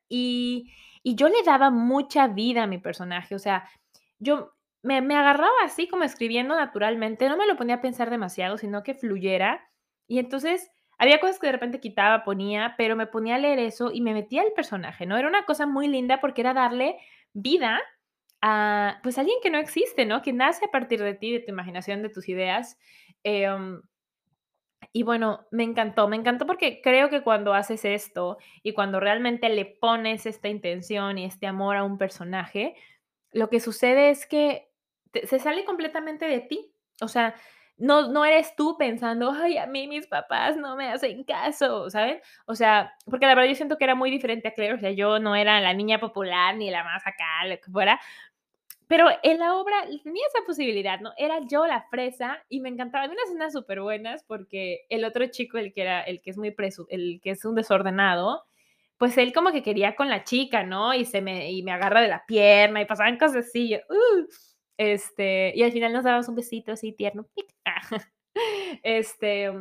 y, 0.10 0.74
yo 1.04 1.30
le 1.30 1.42
daba 1.46 1.70
mucha 1.70 2.28
vida 2.28 2.64
a 2.64 2.68
mi 2.68 2.80
personaje, 2.80 3.34
o 3.34 3.40
sea, 3.40 3.70
yo 4.20 4.52
me, 4.84 5.02
me, 5.02 5.16
agarraba 5.16 5.54
así 5.64 5.88
como 5.88 6.04
escribiendo 6.04 6.54
naturalmente, 6.56 7.30
no 7.30 7.38
me 7.38 7.48
lo 7.48 7.56
ponía 7.56 7.76
a 7.76 7.82
pensar 7.82 8.10
demasiado, 8.10 8.58
sino 8.58 8.84
que 8.84 8.94
fluyera. 8.94 9.70
Y 10.08 10.20
entonces 10.20 10.70
había 10.98 11.20
cosas 11.20 11.40
que 11.40 11.48
de 11.48 11.54
repente 11.54 11.80
quitaba, 11.80 12.24
ponía, 12.24 12.76
pero 12.78 12.96
me 12.96 13.08
ponía 13.08 13.36
a 13.36 13.40
leer 13.40 13.60
eso 13.60 13.92
y 13.94 14.02
me 14.02 14.14
metía 14.14 14.42
al 14.42 14.52
personaje, 14.54 15.06
¿no? 15.06 15.18
Era 15.18 15.28
una 15.28 15.46
cosa 15.46 15.66
muy 15.66 15.88
linda 15.88 16.20
porque 16.20 16.42
era 16.42 16.54
darle 16.54 16.98
vida 17.34 17.80
a, 18.42 19.00
pues, 19.04 19.18
alguien 19.18 19.38
que 19.42 19.50
no 19.50 19.60
existe, 19.60 20.06
¿no? 20.06 20.22
Que 20.22 20.34
nace 20.34 20.66
a 20.66 20.72
partir 20.72 21.02
de 21.02 21.14
ti, 21.14 21.32
de 21.32 21.40
tu 21.40 21.52
imaginación, 21.52 22.02
de 22.02 22.10
tus 22.10 22.28
ideas. 22.30 22.78
Em, 23.24 23.82
y 24.98 25.04
bueno, 25.04 25.46
me 25.52 25.62
encantó, 25.62 26.08
me 26.08 26.16
encantó 26.16 26.48
porque 26.48 26.82
creo 26.82 27.12
que 27.12 27.22
cuando 27.22 27.54
haces 27.54 27.86
esto 27.86 28.40
y 28.64 28.74
cuando 28.74 29.00
realmente 29.00 29.48
le 29.48 29.64
pones 29.64 30.26
esta 30.26 30.48
intención 30.48 31.20
y 31.20 31.26
este 31.26 31.46
amor 31.46 31.76
a 31.76 31.84
un 31.84 32.00
personaje, 32.00 32.74
lo 33.32 33.48
que 33.48 33.60
sucede 33.60 34.10
es 34.10 34.26
que 34.26 34.72
se 35.24 35.38
sale 35.38 35.66
completamente 35.66 36.26
de 36.26 36.40
ti. 36.40 36.74
O 37.00 37.08
sea, 37.08 37.36
no, 37.78 38.08
no 38.12 38.26
eres 38.26 38.56
tú 38.56 38.76
pensando, 38.76 39.32
ay, 39.32 39.60
a 39.60 39.68
mí 39.68 39.88
mis 39.88 40.08
papás 40.08 40.58
no 40.58 40.76
me 40.76 40.90
hacen 40.90 41.24
caso, 41.24 41.92
¿saben? 41.92 42.20
O 42.48 42.56
sea, 42.56 42.96
porque 43.06 43.28
la 43.28 43.36
verdad 43.36 43.50
yo 43.50 43.56
siento 43.56 43.78
que 43.78 43.84
era 43.84 43.94
muy 43.94 44.10
diferente 44.10 44.48
a 44.48 44.54
Claire, 44.56 44.74
o 44.74 44.80
sea, 44.80 44.90
yo 44.90 45.20
no 45.20 45.36
era 45.36 45.62
la 45.62 45.76
niña 45.76 46.00
popular 46.00 46.56
ni 46.56 46.72
la 46.72 46.84
más 46.84 47.06
acá, 47.06 47.46
lo 47.46 47.56
que 47.58 47.72
fuera, 47.72 48.00
pero 48.88 49.08
en 49.24 49.40
la 49.40 49.56
obra 49.56 49.76
tenía 50.04 50.26
esa 50.28 50.46
posibilidad, 50.46 51.00
¿no? 51.02 51.12
Era 51.18 51.40
yo 51.48 51.68
la 51.68 51.84
fresa 51.90 52.44
y 52.50 52.62
me 52.62 52.70
encantaba. 52.70 53.04
Había 53.04 53.16
unas 53.16 53.30
escenas 53.30 53.54
súper 53.54 53.82
buenas 53.82 54.24
porque 54.24 54.86
el 54.90 55.04
otro 55.04 55.26
chico, 55.28 55.58
el 55.58 55.74
que 55.74 55.82
era, 55.82 56.02
el 56.04 56.22
que 56.22 56.30
es 56.30 56.38
muy 56.38 56.52
preso, 56.52 56.88
el 56.90 57.20
que 57.22 57.32
es 57.32 57.44
un 57.46 57.56
desordenado, 57.56 58.46
pues 58.98 59.18
él 59.18 59.34
como 59.34 59.52
que 59.52 59.64
quería 59.64 59.96
con 59.96 60.10
la 60.10 60.24
chica, 60.24 60.64
¿no? 60.64 60.94
Y 60.94 61.06
se 61.06 61.22
me, 61.22 61.52
y 61.52 61.64
me 61.64 61.72
agarra 61.72 62.02
de 62.02 62.08
la 62.08 62.26
pierna 62.26 62.82
y 62.82 62.86
pasaban 62.86 63.18
cosas 63.18 63.48
así. 63.48 63.76
Uh, 63.76 64.28
este, 64.78 65.54
y 65.56 65.64
al 65.64 65.72
final 65.72 65.94
nos 65.94 66.04
dábamos 66.04 66.30
un 66.30 66.36
besito 66.36 66.72
así 66.72 66.92
tierno. 66.94 67.28
Este, 68.84 69.52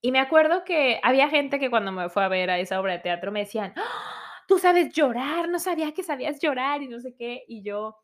y 0.00 0.12
me 0.12 0.18
acuerdo 0.18 0.64
que 0.64 0.98
había 1.02 1.28
gente 1.28 1.58
que 1.58 1.68
cuando 1.68 1.92
me 1.92 2.08
fue 2.08 2.24
a 2.24 2.28
ver 2.28 2.48
a 2.48 2.58
esa 2.58 2.80
obra 2.80 2.94
de 2.94 3.00
teatro 3.00 3.32
me 3.32 3.40
decían, 3.40 3.74
¡Ah! 3.76 4.26
tú 4.46 4.58
sabes 4.58 4.92
llorar, 4.94 5.48
no 5.48 5.58
sabía 5.58 5.92
que 5.92 6.02
sabías 6.02 6.40
llorar 6.40 6.82
y 6.82 6.88
no 6.88 7.00
sé 7.00 7.14
qué. 7.14 7.44
Y 7.48 7.62
yo, 7.62 7.96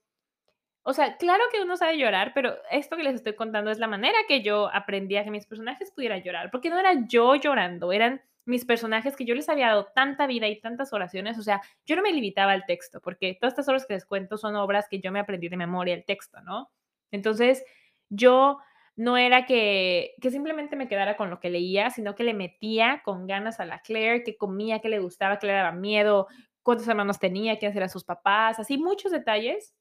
O 0.84 0.92
sea, 0.92 1.16
claro 1.16 1.44
que 1.52 1.62
uno 1.62 1.76
sabe 1.76 1.96
llorar, 1.96 2.32
pero 2.34 2.56
esto 2.70 2.96
que 2.96 3.04
les 3.04 3.14
estoy 3.14 3.34
contando 3.34 3.70
es 3.70 3.78
la 3.78 3.86
manera 3.86 4.18
que 4.26 4.42
yo 4.42 4.68
aprendí 4.72 5.16
a 5.16 5.22
que 5.22 5.30
mis 5.30 5.46
personajes 5.46 5.92
pudieran 5.92 6.22
llorar, 6.22 6.50
porque 6.50 6.70
no 6.70 6.78
era 6.78 7.06
yo 7.06 7.36
llorando, 7.36 7.92
eran 7.92 8.20
mis 8.44 8.64
personajes 8.64 9.14
que 9.14 9.24
yo 9.24 9.36
les 9.36 9.48
había 9.48 9.68
dado 9.68 9.86
tanta 9.94 10.26
vida 10.26 10.48
y 10.48 10.60
tantas 10.60 10.92
oraciones, 10.92 11.38
o 11.38 11.42
sea, 11.42 11.62
yo 11.86 11.94
no 11.94 12.02
me 12.02 12.12
limitaba 12.12 12.50
al 12.50 12.66
texto, 12.66 13.00
porque 13.00 13.38
todas 13.40 13.52
estas 13.52 13.68
obras 13.68 13.86
que 13.86 13.94
les 13.94 14.04
cuento 14.04 14.36
son 14.36 14.56
obras 14.56 14.88
que 14.88 14.98
yo 14.98 15.12
me 15.12 15.20
aprendí 15.20 15.48
de 15.48 15.56
memoria 15.56 15.94
el 15.94 16.04
texto, 16.04 16.40
¿no? 16.40 16.72
Entonces, 17.12 17.64
yo 18.08 18.58
no 18.96 19.16
era 19.16 19.46
que, 19.46 20.14
que 20.20 20.32
simplemente 20.32 20.74
me 20.74 20.88
quedara 20.88 21.16
con 21.16 21.30
lo 21.30 21.38
que 21.38 21.50
leía, 21.50 21.90
sino 21.90 22.16
que 22.16 22.24
le 22.24 22.34
metía 22.34 23.02
con 23.04 23.28
ganas 23.28 23.60
a 23.60 23.64
la 23.64 23.80
Claire, 23.82 24.24
que 24.24 24.36
comía, 24.36 24.80
que 24.80 24.88
le 24.88 24.98
gustaba, 24.98 25.38
que 25.38 25.46
le 25.46 25.52
daba 25.52 25.70
miedo, 25.70 26.26
cuántos 26.62 26.88
hermanos 26.88 27.20
tenía, 27.20 27.58
quiénes 27.58 27.76
eran 27.76 27.88
sus 27.88 28.04
papás, 28.04 28.58
así 28.58 28.76
muchos 28.78 29.12
detalles 29.12 29.74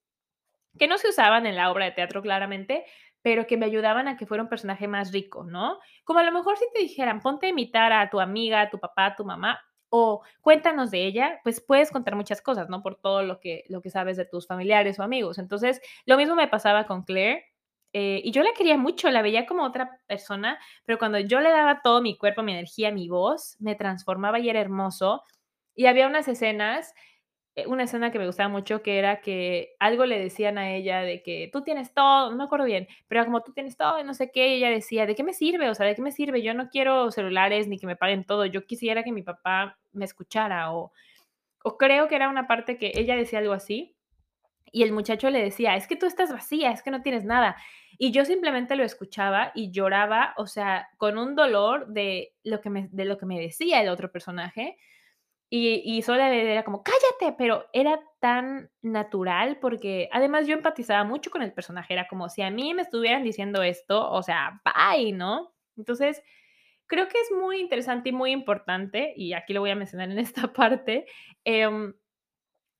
que 0.77 0.87
no 0.87 0.97
se 0.97 1.09
usaban 1.09 1.45
en 1.45 1.55
la 1.55 1.71
obra 1.71 1.85
de 1.85 1.91
teatro 1.91 2.21
claramente, 2.21 2.85
pero 3.21 3.45
que 3.47 3.57
me 3.57 3.65
ayudaban 3.65 4.07
a 4.07 4.17
que 4.17 4.25
fuera 4.25 4.43
un 4.43 4.49
personaje 4.49 4.87
más 4.87 5.11
rico, 5.11 5.43
¿no? 5.43 5.79
Como 6.03 6.19
a 6.19 6.23
lo 6.23 6.31
mejor 6.31 6.57
si 6.57 6.65
te 6.73 6.79
dijeran, 6.79 7.21
ponte 7.21 7.47
a 7.47 7.49
imitar 7.49 7.93
a 7.93 8.09
tu 8.09 8.19
amiga, 8.19 8.61
a 8.61 8.69
tu 8.69 8.79
papá, 8.79 9.07
a 9.07 9.15
tu 9.15 9.25
mamá, 9.25 9.59
o 9.89 10.23
cuéntanos 10.41 10.89
de 10.91 11.05
ella, 11.05 11.39
pues 11.43 11.61
puedes 11.61 11.91
contar 11.91 12.15
muchas 12.15 12.41
cosas, 12.41 12.69
¿no? 12.69 12.81
Por 12.81 12.95
todo 12.95 13.23
lo 13.23 13.39
que, 13.39 13.63
lo 13.69 13.81
que 13.81 13.89
sabes 13.89 14.17
de 14.17 14.25
tus 14.25 14.47
familiares 14.47 14.97
o 14.99 15.03
amigos. 15.03 15.37
Entonces, 15.37 15.81
lo 16.05 16.17
mismo 16.17 16.35
me 16.35 16.47
pasaba 16.47 16.85
con 16.87 17.03
Claire. 17.03 17.45
eh, 17.93 18.21
y 18.23 18.31
yo 18.31 18.41
la 18.43 18.53
quería 18.53 18.77
mucho, 18.77 19.09
la 19.11 19.21
veía 19.21 19.45
como 19.45 19.63
otra 19.63 19.99
persona, 20.07 20.57
pero 20.85 20.97
cuando 20.97 21.19
yo 21.19 21.41
le 21.41 21.49
daba 21.49 21.81
todo 21.83 22.01
mi 22.01 22.17
cuerpo, 22.17 22.41
mi 22.43 22.53
energía, 22.53 22.89
mi 22.91 23.09
voz, 23.09 23.57
me 23.59 23.75
transformaba 23.75 24.39
y 24.39 24.49
era 24.49 24.61
hermoso. 24.61 25.23
Y 25.75 25.85
había 25.87 26.07
unas 26.07 26.27
escenas 26.27 26.93
una 27.67 27.83
escena 27.83 28.11
que 28.11 28.19
me 28.19 28.25
gustaba 28.25 28.49
mucho, 28.49 28.81
que 28.81 28.97
era 28.97 29.21
que 29.21 29.75
algo 29.79 30.05
le 30.05 30.19
decían 30.19 30.57
a 30.57 30.71
ella 30.73 31.01
de 31.01 31.21
que 31.21 31.49
tú 31.51 31.61
tienes 31.63 31.93
todo, 31.93 32.31
no 32.31 32.37
me 32.37 32.43
acuerdo 32.45 32.65
bien, 32.65 32.87
pero 33.07 33.25
como 33.25 33.41
tú 33.41 33.51
tienes 33.51 33.75
todo 33.75 33.99
y 33.99 34.03
no 34.03 34.13
sé 34.13 34.31
qué, 34.31 34.55
ella 34.55 34.69
decía, 34.69 35.05
¿de 35.05 35.15
qué 35.15 35.23
me 35.23 35.33
sirve? 35.33 35.69
O 35.69 35.75
sea, 35.75 35.85
¿de 35.85 35.95
qué 35.95 36.01
me 36.01 36.11
sirve? 36.11 36.41
Yo 36.41 36.53
no 36.53 36.69
quiero 36.69 37.11
celulares 37.11 37.67
ni 37.67 37.77
que 37.77 37.87
me 37.87 37.97
paguen 37.97 38.23
todo, 38.23 38.45
yo 38.45 38.65
quisiera 38.65 39.03
que 39.03 39.11
mi 39.11 39.21
papá 39.21 39.77
me 39.91 40.05
escuchara 40.05 40.73
o, 40.73 40.93
o 41.63 41.77
creo 41.77 42.07
que 42.07 42.15
era 42.15 42.29
una 42.29 42.47
parte 42.47 42.77
que 42.77 42.93
ella 42.95 43.15
decía 43.15 43.39
algo 43.39 43.53
así 43.53 43.95
y 44.71 44.83
el 44.83 44.93
muchacho 44.93 45.29
le 45.29 45.43
decía, 45.43 45.75
es 45.75 45.87
que 45.87 45.97
tú 45.97 46.05
estás 46.05 46.31
vacía, 46.31 46.71
es 46.71 46.81
que 46.81 46.91
no 46.91 47.01
tienes 47.01 47.25
nada. 47.25 47.57
Y 47.97 48.11
yo 48.11 48.23
simplemente 48.23 48.77
lo 48.77 48.83
escuchaba 48.83 49.51
y 49.53 49.71
lloraba, 49.71 50.33
o 50.37 50.47
sea, 50.47 50.87
con 50.97 51.17
un 51.17 51.35
dolor 51.35 51.87
de 51.87 52.33
lo 52.43 52.61
que 52.61 52.69
me, 52.69 52.87
de 52.91 53.03
lo 53.03 53.17
que 53.17 53.25
me 53.25 53.39
decía 53.39 53.81
el 53.81 53.89
otro 53.89 54.09
personaje 54.09 54.77
y, 55.53 55.81
y 55.83 56.01
solo 56.01 56.23
era 56.23 56.63
como, 56.63 56.81
cállate, 56.81 57.35
pero 57.37 57.67
era 57.73 57.99
tan 58.21 58.71
natural 58.81 59.57
porque 59.59 60.07
además 60.13 60.47
yo 60.47 60.53
empatizaba 60.53 61.03
mucho 61.03 61.29
con 61.29 61.41
el 61.41 61.51
personaje, 61.51 61.93
era 61.93 62.07
como 62.07 62.29
si 62.29 62.41
a 62.41 62.49
mí 62.49 62.73
me 62.73 62.83
estuvieran 62.83 63.25
diciendo 63.25 63.61
esto, 63.61 64.09
o 64.09 64.23
sea, 64.23 64.61
bye, 64.63 65.11
¿no? 65.11 65.53
Entonces, 65.75 66.23
creo 66.87 67.09
que 67.09 67.19
es 67.19 67.31
muy 67.37 67.59
interesante 67.59 68.09
y 68.09 68.13
muy 68.13 68.31
importante, 68.31 69.13
y 69.17 69.33
aquí 69.33 69.53
lo 69.53 69.59
voy 69.59 69.71
a 69.71 69.75
mencionar 69.75 70.09
en 70.09 70.19
esta 70.19 70.53
parte, 70.53 71.05
em, 71.43 71.95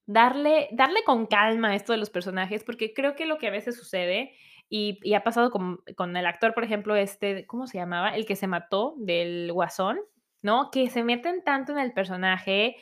darle, 0.06 0.70
darle 0.72 1.04
con 1.04 1.26
calma 1.26 1.76
esto 1.76 1.92
de 1.92 2.00
los 2.00 2.10
personajes, 2.10 2.64
porque 2.64 2.94
creo 2.94 3.16
que 3.18 3.26
lo 3.26 3.38
que 3.38 3.48
a 3.48 3.52
veces 3.52 3.76
sucede, 3.76 4.34
y, 4.70 4.98
y 5.04 5.16
ha 5.16 5.26
pasado 5.26 5.52
con, 5.52 5.82
con 5.98 6.16
el 6.16 6.26
actor, 6.26 6.54
por 6.54 6.64
ejemplo, 6.64 6.96
este, 6.96 7.46
¿cómo 7.48 7.68
se 7.68 7.80
llamaba? 7.80 8.16
El 8.16 8.26
que 8.26 8.38
se 8.38 8.48
mató 8.48 8.96
del 8.98 9.52
Guasón, 9.52 10.00
¿no? 10.42 10.72
Que 10.72 10.90
se 10.90 11.04
meten 11.04 11.44
tanto 11.44 11.72
en 11.72 11.80
el 11.80 11.94
personaje 11.94 12.78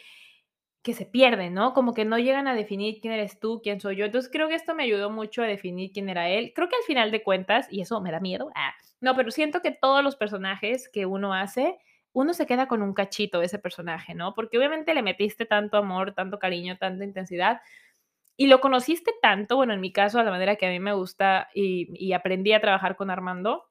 que 0.81 0.93
se 0.93 1.05
pierden, 1.05 1.53
¿no? 1.53 1.73
Como 1.73 1.93
que 1.93 2.05
no 2.05 2.17
llegan 2.17 2.47
a 2.47 2.53
definir 2.55 2.99
quién 3.01 3.13
eres 3.13 3.39
tú, 3.39 3.59
quién 3.61 3.81
soy 3.81 3.97
yo. 3.97 4.05
Entonces 4.05 4.31
creo 4.31 4.47
que 4.47 4.55
esto 4.55 4.75
me 4.75 4.83
ayudó 4.83 5.09
mucho 5.09 5.43
a 5.43 5.45
definir 5.45 5.91
quién 5.91 6.09
era 6.09 6.29
él. 6.29 6.53
Creo 6.55 6.69
que 6.69 6.77
al 6.77 6.83
final 6.83 7.11
de 7.11 7.21
cuentas, 7.21 7.67
y 7.69 7.81
eso 7.81 7.99
me 8.01 8.11
da 8.11 8.19
miedo, 8.19 8.49
ah, 8.55 8.73
no, 9.01 9.15
pero 9.15 9.31
siento 9.31 9.61
que 9.61 9.71
todos 9.71 10.03
los 10.03 10.15
personajes 10.15 10.89
que 10.89 11.05
uno 11.05 11.33
hace, 11.33 11.77
uno 12.13 12.33
se 12.33 12.45
queda 12.45 12.67
con 12.67 12.81
un 12.81 12.93
cachito 12.93 13.39
de 13.39 13.45
ese 13.47 13.59
personaje, 13.59 14.15
¿no? 14.15 14.33
Porque 14.33 14.57
obviamente 14.57 14.93
le 14.93 15.01
metiste 15.03 15.45
tanto 15.45 15.77
amor, 15.77 16.13
tanto 16.13 16.39
cariño, 16.39 16.77
tanta 16.77 17.03
intensidad. 17.03 17.61
Y 18.37 18.47
lo 18.47 18.61
conociste 18.61 19.11
tanto, 19.21 19.57
bueno, 19.57 19.73
en 19.73 19.81
mi 19.81 19.91
caso, 19.91 20.19
a 20.19 20.23
la 20.23 20.31
manera 20.31 20.55
que 20.55 20.65
a 20.65 20.69
mí 20.69 20.79
me 20.79 20.93
gusta 20.93 21.49
y, 21.53 21.89
y 21.93 22.13
aprendí 22.13 22.53
a 22.53 22.61
trabajar 22.61 22.95
con 22.95 23.09
Armando, 23.09 23.65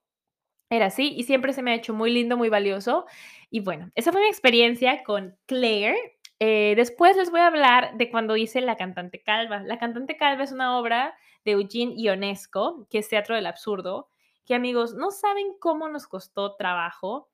era 0.71 0.87
así 0.87 1.15
y 1.17 1.25
siempre 1.25 1.53
se 1.53 1.63
me 1.63 1.73
ha 1.73 1.75
hecho 1.75 1.95
muy 1.95 2.11
lindo, 2.11 2.37
muy 2.37 2.49
valioso. 2.49 3.07
Y 3.51 3.61
bueno, 3.61 3.91
esa 3.95 4.13
fue 4.13 4.23
mi 4.23 4.29
experiencia 4.29 5.03
con 5.05 5.37
Claire. 5.47 6.19
Eh, 6.41 6.75
después 6.77 7.17
les 7.17 7.31
voy 7.31 7.41
a 7.41 7.47
hablar 7.47 7.97
de 7.97 8.11
cuando 8.11 8.37
hice 8.37 8.61
La 8.61 8.77
Cantante 8.77 9.23
Calva. 9.23 9.61
La 9.61 9.79
Cantante 9.79 10.17
Calva 10.17 10.45
es 10.45 10.53
una 10.53 10.79
obra 10.79 11.17
de 11.45 11.53
Eugene 11.53 11.95
Ionesco, 11.97 12.87
que 12.91 12.99
es 12.99 13.09
teatro 13.09 13.35
del 13.35 13.47
absurdo, 13.47 14.09
que 14.45 14.55
amigos, 14.55 14.95
no 14.95 15.11
saben 15.11 15.55
cómo 15.59 15.89
nos 15.89 16.07
costó 16.07 16.55
trabajo. 16.57 17.31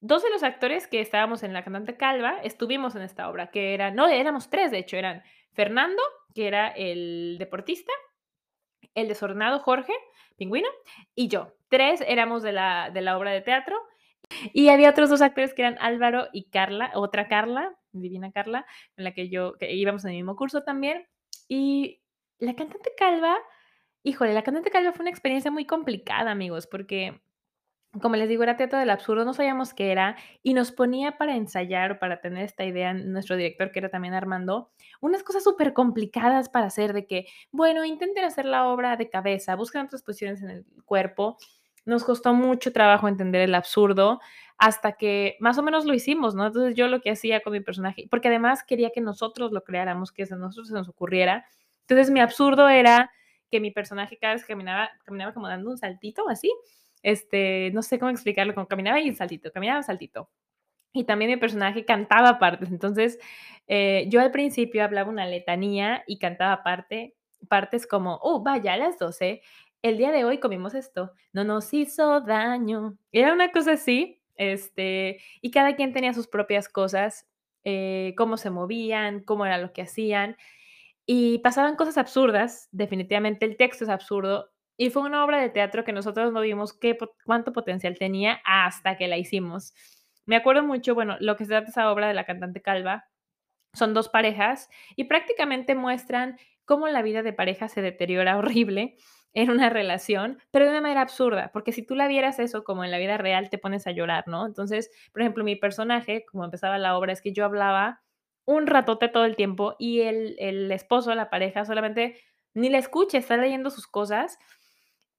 Dos 0.00 0.22
de 0.22 0.30
los 0.30 0.42
actores 0.42 0.86
que 0.86 1.00
estábamos 1.00 1.42
en 1.42 1.52
La 1.52 1.62
Cantante 1.62 1.96
Calva 1.96 2.38
estuvimos 2.42 2.96
en 2.96 3.02
esta 3.02 3.28
obra, 3.28 3.50
que 3.50 3.74
eran, 3.74 3.94
no, 3.94 4.08
éramos 4.08 4.48
tres, 4.48 4.70
de 4.70 4.78
hecho, 4.78 4.96
eran 4.96 5.22
Fernando, 5.52 6.02
que 6.34 6.46
era 6.46 6.68
el 6.68 7.36
deportista, 7.38 7.92
el 8.94 9.08
desordenado 9.08 9.60
Jorge, 9.60 9.92
pingüino, 10.36 10.68
y 11.14 11.28
yo. 11.28 11.54
Tres 11.68 12.02
éramos 12.06 12.42
de 12.42 12.52
la, 12.52 12.90
de 12.92 13.00
la 13.00 13.18
obra 13.18 13.30
de 13.30 13.40
teatro. 13.40 13.76
Y 14.52 14.68
había 14.68 14.90
otros 14.90 15.10
dos 15.10 15.22
actores 15.22 15.54
que 15.54 15.62
eran 15.62 15.76
Álvaro 15.80 16.28
y 16.32 16.50
Carla, 16.50 16.92
otra 16.94 17.26
Carla, 17.26 17.74
Divina 17.92 18.30
Carla, 18.30 18.64
en 18.96 19.04
la 19.04 19.12
que 19.12 19.28
yo, 19.28 19.54
que 19.58 19.72
íbamos 19.72 20.04
en 20.04 20.10
el 20.10 20.16
mismo 20.16 20.36
curso 20.36 20.62
también. 20.62 21.06
Y 21.48 22.00
la 22.38 22.54
cantante 22.54 22.92
calva, 22.96 23.36
híjole, 24.02 24.34
la 24.34 24.42
cantante 24.42 24.70
calva 24.70 24.92
fue 24.92 25.02
una 25.02 25.10
experiencia 25.10 25.50
muy 25.50 25.66
complicada, 25.66 26.30
amigos, 26.30 26.66
porque 26.66 27.20
como 27.98 28.14
les 28.14 28.28
digo, 28.28 28.44
era 28.44 28.56
teatro 28.56 28.78
del 28.78 28.90
absurdo, 28.90 29.24
no 29.24 29.34
sabíamos 29.34 29.74
qué 29.74 29.90
era 29.90 30.16
y 30.42 30.54
nos 30.54 30.70
ponía 30.70 31.18
para 31.18 31.34
ensayar 31.34 31.92
o 31.92 31.98
para 31.98 32.20
tener 32.20 32.44
esta 32.44 32.64
idea, 32.64 32.94
nuestro 32.94 33.36
director, 33.36 33.72
que 33.72 33.80
era 33.80 33.88
también 33.88 34.14
Armando, 34.14 34.70
unas 35.00 35.24
cosas 35.24 35.42
súper 35.42 35.72
complicadas 35.72 36.48
para 36.48 36.66
hacer, 36.66 36.92
de 36.92 37.06
que, 37.06 37.26
bueno, 37.50 37.84
intenten 37.84 38.24
hacer 38.24 38.44
la 38.44 38.68
obra 38.68 38.96
de 38.96 39.10
cabeza, 39.10 39.56
busquen 39.56 39.82
otras 39.82 40.02
posiciones 40.02 40.40
en 40.42 40.50
el 40.50 40.66
cuerpo. 40.84 41.36
Nos 41.84 42.04
costó 42.04 42.32
mucho 42.32 42.72
trabajo 42.72 43.08
entender 43.08 43.40
el 43.40 43.54
absurdo 43.56 44.20
hasta 44.56 44.92
que 44.92 45.36
más 45.40 45.58
o 45.58 45.62
menos 45.62 45.84
lo 45.84 45.94
hicimos, 45.94 46.34
¿no? 46.34 46.46
Entonces 46.46 46.76
yo 46.76 46.86
lo 46.86 47.00
que 47.00 47.10
hacía 47.10 47.40
con 47.40 47.54
mi 47.54 47.60
personaje, 47.60 48.06
porque 48.08 48.28
además 48.28 48.62
quería 48.62 48.90
que 48.90 49.00
nosotros 49.00 49.50
lo 49.50 49.64
creáramos, 49.64 50.12
que 50.12 50.22
a 50.22 50.36
nosotros 50.36 50.68
se 50.68 50.74
nos 50.74 50.88
ocurriera. 50.88 51.46
Entonces 51.80 52.10
mi 52.10 52.20
absurdo 52.20 52.68
era 52.68 53.10
que 53.50 53.58
mi 53.58 53.72
personaje 53.72 54.16
cada 54.16 54.34
vez 54.34 54.44
caminaba, 54.44 54.90
caminaba 55.04 55.34
como 55.34 55.48
dando 55.48 55.70
un 55.70 55.78
saltito 55.78 56.28
así 56.28 56.52
este, 57.02 57.70
no 57.72 57.82
sé 57.82 57.98
cómo 57.98 58.10
explicarlo, 58.10 58.54
como 58.54 58.68
caminaba 58.68 59.00
y 59.00 59.14
saltito, 59.14 59.52
caminaba 59.52 59.82
saltito. 59.82 60.30
Y 60.92 61.04
también 61.04 61.30
mi 61.30 61.36
personaje 61.36 61.84
cantaba 61.84 62.38
partes, 62.38 62.70
entonces 62.70 63.18
eh, 63.68 64.06
yo 64.08 64.20
al 64.20 64.32
principio 64.32 64.82
hablaba 64.82 65.08
una 65.08 65.26
letanía 65.26 66.02
y 66.06 66.18
cantaba 66.18 66.62
parte, 66.64 67.14
partes 67.48 67.86
como, 67.86 68.18
oh, 68.22 68.42
vaya, 68.42 68.74
a 68.74 68.76
las 68.76 68.98
12, 68.98 69.42
el 69.82 69.96
día 69.96 70.10
de 70.10 70.24
hoy 70.24 70.38
comimos 70.38 70.74
esto, 70.74 71.12
no 71.32 71.44
nos 71.44 71.72
hizo 71.72 72.20
daño. 72.20 72.98
Era 73.12 73.32
una 73.32 73.52
cosa 73.52 73.72
así, 73.72 74.20
este, 74.36 75.20
y 75.40 75.50
cada 75.50 75.76
quien 75.76 75.92
tenía 75.92 76.12
sus 76.12 76.26
propias 76.26 76.68
cosas, 76.68 77.28
eh, 77.64 78.14
cómo 78.16 78.36
se 78.36 78.50
movían, 78.50 79.20
cómo 79.20 79.46
era 79.46 79.58
lo 79.58 79.72
que 79.72 79.82
hacían, 79.82 80.36
y 81.06 81.38
pasaban 81.38 81.76
cosas 81.76 81.98
absurdas, 81.98 82.68
definitivamente 82.72 83.46
el 83.46 83.56
texto 83.56 83.84
es 83.84 83.90
absurdo, 83.90 84.50
y 84.80 84.88
fue 84.88 85.02
una 85.02 85.22
obra 85.22 85.38
de 85.38 85.50
teatro 85.50 85.84
que 85.84 85.92
nosotros 85.92 86.32
no 86.32 86.40
vimos 86.40 86.72
qué, 86.72 86.96
cuánto 87.26 87.52
potencial 87.52 87.98
tenía 87.98 88.40
hasta 88.46 88.96
que 88.96 89.08
la 89.08 89.18
hicimos. 89.18 89.74
Me 90.24 90.36
acuerdo 90.36 90.62
mucho, 90.62 90.94
bueno, 90.94 91.18
lo 91.20 91.36
que 91.36 91.44
se 91.44 91.50
trata 91.50 91.68
esa 91.68 91.92
obra 91.92 92.08
de 92.08 92.14
la 92.14 92.24
cantante 92.24 92.62
calva, 92.62 93.04
son 93.74 93.92
dos 93.92 94.08
parejas 94.08 94.70
y 94.96 95.04
prácticamente 95.04 95.74
muestran 95.74 96.38
cómo 96.64 96.88
la 96.88 97.02
vida 97.02 97.22
de 97.22 97.34
pareja 97.34 97.68
se 97.68 97.82
deteriora 97.82 98.38
horrible 98.38 98.96
en 99.34 99.50
una 99.50 99.68
relación, 99.68 100.38
pero 100.50 100.64
de 100.64 100.70
una 100.70 100.80
manera 100.80 101.02
absurda, 101.02 101.50
porque 101.52 101.72
si 101.72 101.84
tú 101.84 101.94
la 101.94 102.08
vieras 102.08 102.38
eso 102.38 102.64
como 102.64 102.82
en 102.82 102.90
la 102.90 102.96
vida 102.96 103.18
real, 103.18 103.50
te 103.50 103.58
pones 103.58 103.86
a 103.86 103.90
llorar, 103.90 104.28
¿no? 104.28 104.46
Entonces, 104.46 104.90
por 105.12 105.20
ejemplo, 105.20 105.44
mi 105.44 105.56
personaje, 105.56 106.24
como 106.24 106.46
empezaba 106.46 106.78
la 106.78 106.96
obra, 106.96 107.12
es 107.12 107.20
que 107.20 107.34
yo 107.34 107.44
hablaba 107.44 108.00
un 108.46 108.66
ratote 108.66 109.08
todo 109.08 109.26
el 109.26 109.36
tiempo 109.36 109.76
y 109.78 110.00
el, 110.00 110.36
el 110.38 110.72
esposo, 110.72 111.14
la 111.14 111.28
pareja, 111.28 111.66
solamente 111.66 112.18
ni 112.54 112.70
la 112.70 112.78
escucha, 112.78 113.18
está 113.18 113.36
leyendo 113.36 113.68
sus 113.68 113.86
cosas 113.86 114.38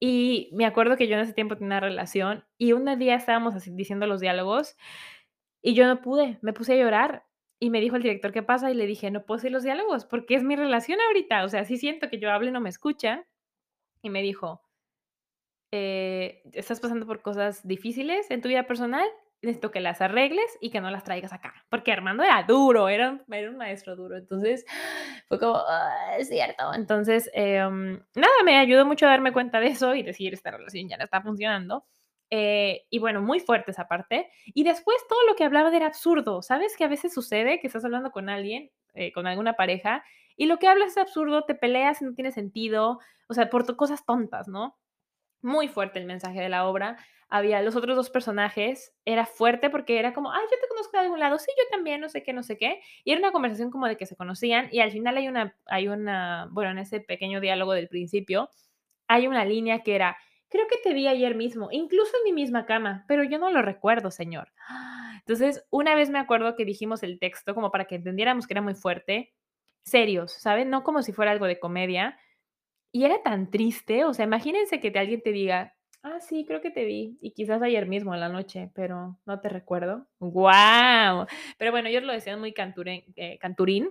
y 0.03 0.49
me 0.51 0.65
acuerdo 0.65 0.97
que 0.97 1.07
yo 1.07 1.13
en 1.13 1.21
ese 1.21 1.33
tiempo 1.33 1.55
tenía 1.55 1.67
una 1.67 1.79
relación 1.79 2.43
y 2.57 2.73
un 2.73 2.85
día 2.97 3.15
estábamos 3.15 3.53
así 3.53 3.69
diciendo 3.71 4.07
los 4.07 4.19
diálogos 4.19 4.75
y 5.61 5.75
yo 5.75 5.85
no 5.85 6.01
pude, 6.01 6.39
me 6.41 6.53
puse 6.53 6.73
a 6.73 6.75
llorar 6.75 7.27
y 7.59 7.69
me 7.69 7.79
dijo 7.79 7.97
el 7.97 8.01
director, 8.01 8.31
¿qué 8.33 8.41
pasa? 8.41 8.71
Y 8.71 8.73
le 8.73 8.87
dije, 8.87 9.11
no 9.11 9.23
puedo 9.23 9.37
decir 9.37 9.51
los 9.51 9.61
diálogos 9.61 10.05
porque 10.05 10.33
es 10.33 10.43
mi 10.43 10.55
relación 10.55 10.99
ahorita, 10.99 11.45
o 11.45 11.49
sea, 11.49 11.65
sí 11.65 11.77
siento 11.77 12.09
que 12.09 12.17
yo 12.17 12.31
hablo 12.31 12.49
y 12.49 12.51
no 12.51 12.59
me 12.59 12.69
escucha. 12.69 13.27
Y 14.01 14.09
me 14.09 14.23
dijo, 14.23 14.63
eh, 15.71 16.41
¿estás 16.53 16.79
pasando 16.79 17.05
por 17.05 17.21
cosas 17.21 17.65
difíciles 17.67 18.31
en 18.31 18.41
tu 18.41 18.49
vida 18.49 18.65
personal? 18.65 19.07
Necesito 19.41 19.71
que 19.71 19.79
las 19.81 20.01
arregles 20.01 20.45
y 20.61 20.69
que 20.71 20.81
no 20.81 20.91
las 20.91 21.03
traigas 21.03 21.33
acá, 21.33 21.53
porque 21.69 21.91
Armando 21.91 22.23
era 22.23 22.43
duro, 22.43 22.89
era, 22.89 23.19
era 23.29 23.49
un 23.49 23.57
maestro 23.57 23.95
duro, 23.95 24.17
entonces 24.17 24.65
fue 25.27 25.39
como, 25.39 25.57
"Ah, 25.67 26.15
es 26.17 26.29
cierto, 26.29 26.73
entonces, 26.73 27.29
em, 27.33 27.93
nada, 28.15 28.33
me 28.45 28.57
ayudó 28.57 28.85
mucho 28.85 29.05
a 29.07 29.09
darme 29.09 29.33
cuenta 29.33 29.59
de 29.59 29.67
eso 29.67 29.95
y 29.95 30.03
decir, 30.03 30.33
esta 30.33 30.51
relación 30.51 30.87
ya 30.89 30.97
no 30.97 31.03
está 31.05 31.21
funcionando. 31.21 31.85
Eh, 32.33 32.85
y 32.89 32.99
bueno, 32.99 33.21
muy 33.21 33.41
fuerte 33.41 33.71
esa 33.71 33.87
parte. 33.89 34.29
Y 34.45 34.63
después 34.63 34.97
todo 35.09 35.19
lo 35.27 35.35
que 35.35 35.43
hablaba 35.43 35.75
era 35.75 35.87
absurdo, 35.87 36.41
¿sabes? 36.41 36.77
Que 36.77 36.85
a 36.85 36.87
veces 36.87 37.13
sucede 37.13 37.59
que 37.59 37.67
estás 37.67 37.83
hablando 37.83 38.11
con 38.11 38.29
alguien, 38.29 38.71
eh, 38.93 39.11
con 39.11 39.27
alguna 39.27 39.53
pareja, 39.53 40.03
y 40.37 40.45
lo 40.45 40.57
que 40.57 40.67
hablas 40.67 40.91
es 40.91 40.97
absurdo, 40.97 41.43
te 41.45 41.55
peleas 41.55 42.01
y 42.01 42.05
no 42.05 42.13
tiene 42.13 42.31
sentido, 42.31 42.99
o 43.27 43.33
sea, 43.33 43.49
por 43.49 43.75
cosas 43.75 44.05
tontas, 44.05 44.47
¿no? 44.47 44.77
Muy 45.41 45.67
fuerte 45.69 45.99
el 45.99 46.05
mensaje 46.05 46.41
de 46.41 46.49
la 46.49 46.67
obra. 46.67 46.97
Había 47.33 47.61
los 47.61 47.77
otros 47.77 47.95
2 47.95 48.09
personajes, 48.09 48.93
era 49.05 49.25
fuerte 49.25 49.69
porque 49.69 49.97
era 49.99 50.13
como: 50.13 50.31
"Ay, 50.33 50.41
yo 50.51 50.57
te 50.61 50.67
conozco 50.67 50.91
de 50.97 51.03
algún 51.05 51.19
lado". 51.21 51.39
"Sí, 51.39 51.49
yo 51.57 51.63
también", 51.71 52.01
no 52.01 52.09
sé 52.09 52.23
qué, 52.23 52.33
no 52.33 52.43
sé 52.43 52.57
qué. 52.57 52.81
Y 53.05 53.11
era 53.13 53.19
una 53.21 53.31
conversación 53.31 53.71
como 53.71 53.87
de 53.87 53.97
que 53.97 54.05
se 54.05 54.17
conocían, 54.17 54.67
y 54.71 54.81
al 54.81 54.91
final 54.91 55.15
hay 55.17 55.29
una 55.29 55.55
hay 55.67 55.87
una 55.87 56.49
bueno, 56.51 56.71
en 56.71 56.79
ese 56.79 56.99
pequeño 57.01 57.39
diálogo 57.41 57.73
del 57.73 57.87
principio, 57.87 58.49
hay 59.07 59.27
una 59.27 59.45
línea 59.45 59.83
que 59.83 59.95
era: 59.95 60.17
"Creo 60.49 60.67
que 60.67 60.77
te 60.83 60.93
vi 60.93 61.07
ayer 61.07 61.35
mismo, 61.35 61.69
incluso 61.71 62.11
en 62.17 62.23
mi 62.25 62.33
misma 62.41 62.65
cama, 62.65 63.05
pero 63.07 63.23
yo 63.23 63.39
no 63.39 63.49
lo 63.51 63.61
recuerdo, 63.63 64.11
señor". 64.11 64.51
Entonces, 65.25 65.65
una 65.71 65.95
vez 65.95 66.09
me 66.11 66.19
acuerdo 66.19 66.55
que 66.57 66.65
dijimos 66.65 67.03
el 67.03 67.19
texto 67.19 67.55
como 67.55 67.71
para 67.71 67.85
que 67.85 67.95
entendiéramos 67.95 68.47
que 68.47 68.53
era 68.55 68.61
muy 68.63 68.75
fuerte, 68.75 69.33
serios, 69.85 70.33
¿saben? 70.33 70.69
No 70.71 70.83
como 70.83 71.03
si 71.03 71.13
fuera 71.13 71.31
algo 71.31 71.47
de 71.47 71.59
comedia, 71.59 72.17
y 72.93 73.05
era 73.05 73.23
tan 73.23 73.51
triste, 73.51 74.05
o 74.05 74.13
sea, 74.15 74.25
imagínense 74.25 74.79
que 74.81 74.91
te 74.91 74.99
alguien 74.99 75.21
te 75.23 75.31
diga: 75.33 75.75
"Ah, 76.03 76.19
sí, 76.19 76.45
creo 76.47 76.61
que 76.61 76.71
te 76.71 76.83
vi, 76.85 77.17
y 77.21 77.31
quizás 77.31 77.61
ayer 77.61 77.85
mismo 77.87 78.13
en 78.13 78.19
la 78.21 78.29
noche, 78.29 78.71
pero 78.73 79.17
no 79.25 79.39
te 79.39 79.49
recuerdo". 79.49 80.07
¡Guau! 80.19 81.27
Pero 81.57 81.71
bueno, 81.71 81.89
ellos 81.89 82.03
lo 82.03 82.13
decían 82.13 82.39
muy 82.39 82.53
canturen 82.53 83.03
eh, 83.15 83.37
canturín, 83.39 83.89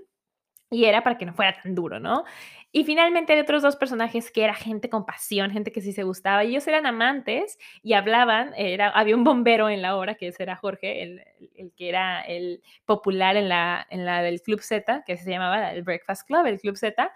y 0.71 0.85
era 0.87 1.03
para 1.05 1.19
que 1.19 1.27
no 1.27 1.35
fuera 1.35 1.55
tan 1.63 1.75
duro, 1.75 2.01
¿no? 2.01 2.25
Y 2.73 2.85
finalmente 2.85 3.33
hay 3.35 3.41
otros 3.41 3.63
2 3.63 3.77
personajes 3.77 4.31
que 4.33 4.45
era 4.45 4.55
gente 4.55 4.91
con 4.91 5.07
pasión, 5.07 5.51
gente 5.53 5.73
que 5.73 5.81
sí 5.83 5.93
se 5.93 6.05
gustaba, 6.05 6.45
ellos 6.45 6.67
eran 6.69 6.87
amantes 6.87 7.59
y 7.83 7.95
hablaban, 7.95 8.53
era 8.57 8.91
había 8.91 9.17
un 9.17 9.25
bombero 9.25 9.69
en 9.71 9.83
la 9.83 9.97
obra, 9.97 10.17
que 10.17 10.29
ese 10.29 10.43
era 10.45 10.57
Jorge, 10.57 11.03
el 11.05 11.25
el 11.57 11.73
que 11.75 11.89
era 11.91 12.23
el 12.23 12.63
popular 12.87 13.37
en 13.37 13.49
la 13.51 13.87
en 13.91 14.05
la 14.07 14.23
del 14.23 14.43
Club 14.43 14.61
Z, 14.63 15.05
que 15.07 15.17
se 15.19 15.31
llamaba 15.31 15.73
el 15.73 15.83
Breakfast 15.85 16.27
Club, 16.27 16.47
el 16.47 16.61
Club 16.61 16.77
Z. 16.77 17.13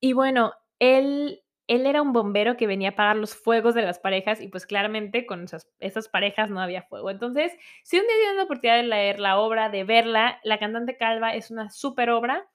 Y 0.00 0.12
bueno, 0.14 0.54
él 0.80 1.43
él 1.66 1.86
era 1.86 2.02
un 2.02 2.12
bombero 2.12 2.56
que 2.56 2.66
venía 2.66 2.90
a 2.90 2.92
apagar 2.92 3.16
los 3.16 3.34
fuegos 3.34 3.74
de 3.74 3.82
las 3.82 3.98
parejas 3.98 4.40
y, 4.40 4.48
pues, 4.48 4.66
claramente 4.66 5.26
con 5.26 5.46
esas 5.80 6.08
parejas 6.08 6.50
no 6.50 6.60
había 6.60 6.82
fuego. 6.82 7.10
Entonces, 7.10 7.52
si 7.84 7.96
un 7.98 8.02
día 8.06 8.16
tienen 8.20 8.36
la 8.36 8.44
oportunidad 8.44 8.76
de 8.76 8.82
leer 8.84 9.20
la 9.20 9.38
obra, 9.38 9.70
de 9.70 9.84
verla, 9.84 10.40
La 10.44 10.58
cantante 10.58 10.96
calva 10.96 11.34
es 11.34 11.50
una 11.50 11.70
súper 11.70 12.10
obra. 12.10 12.46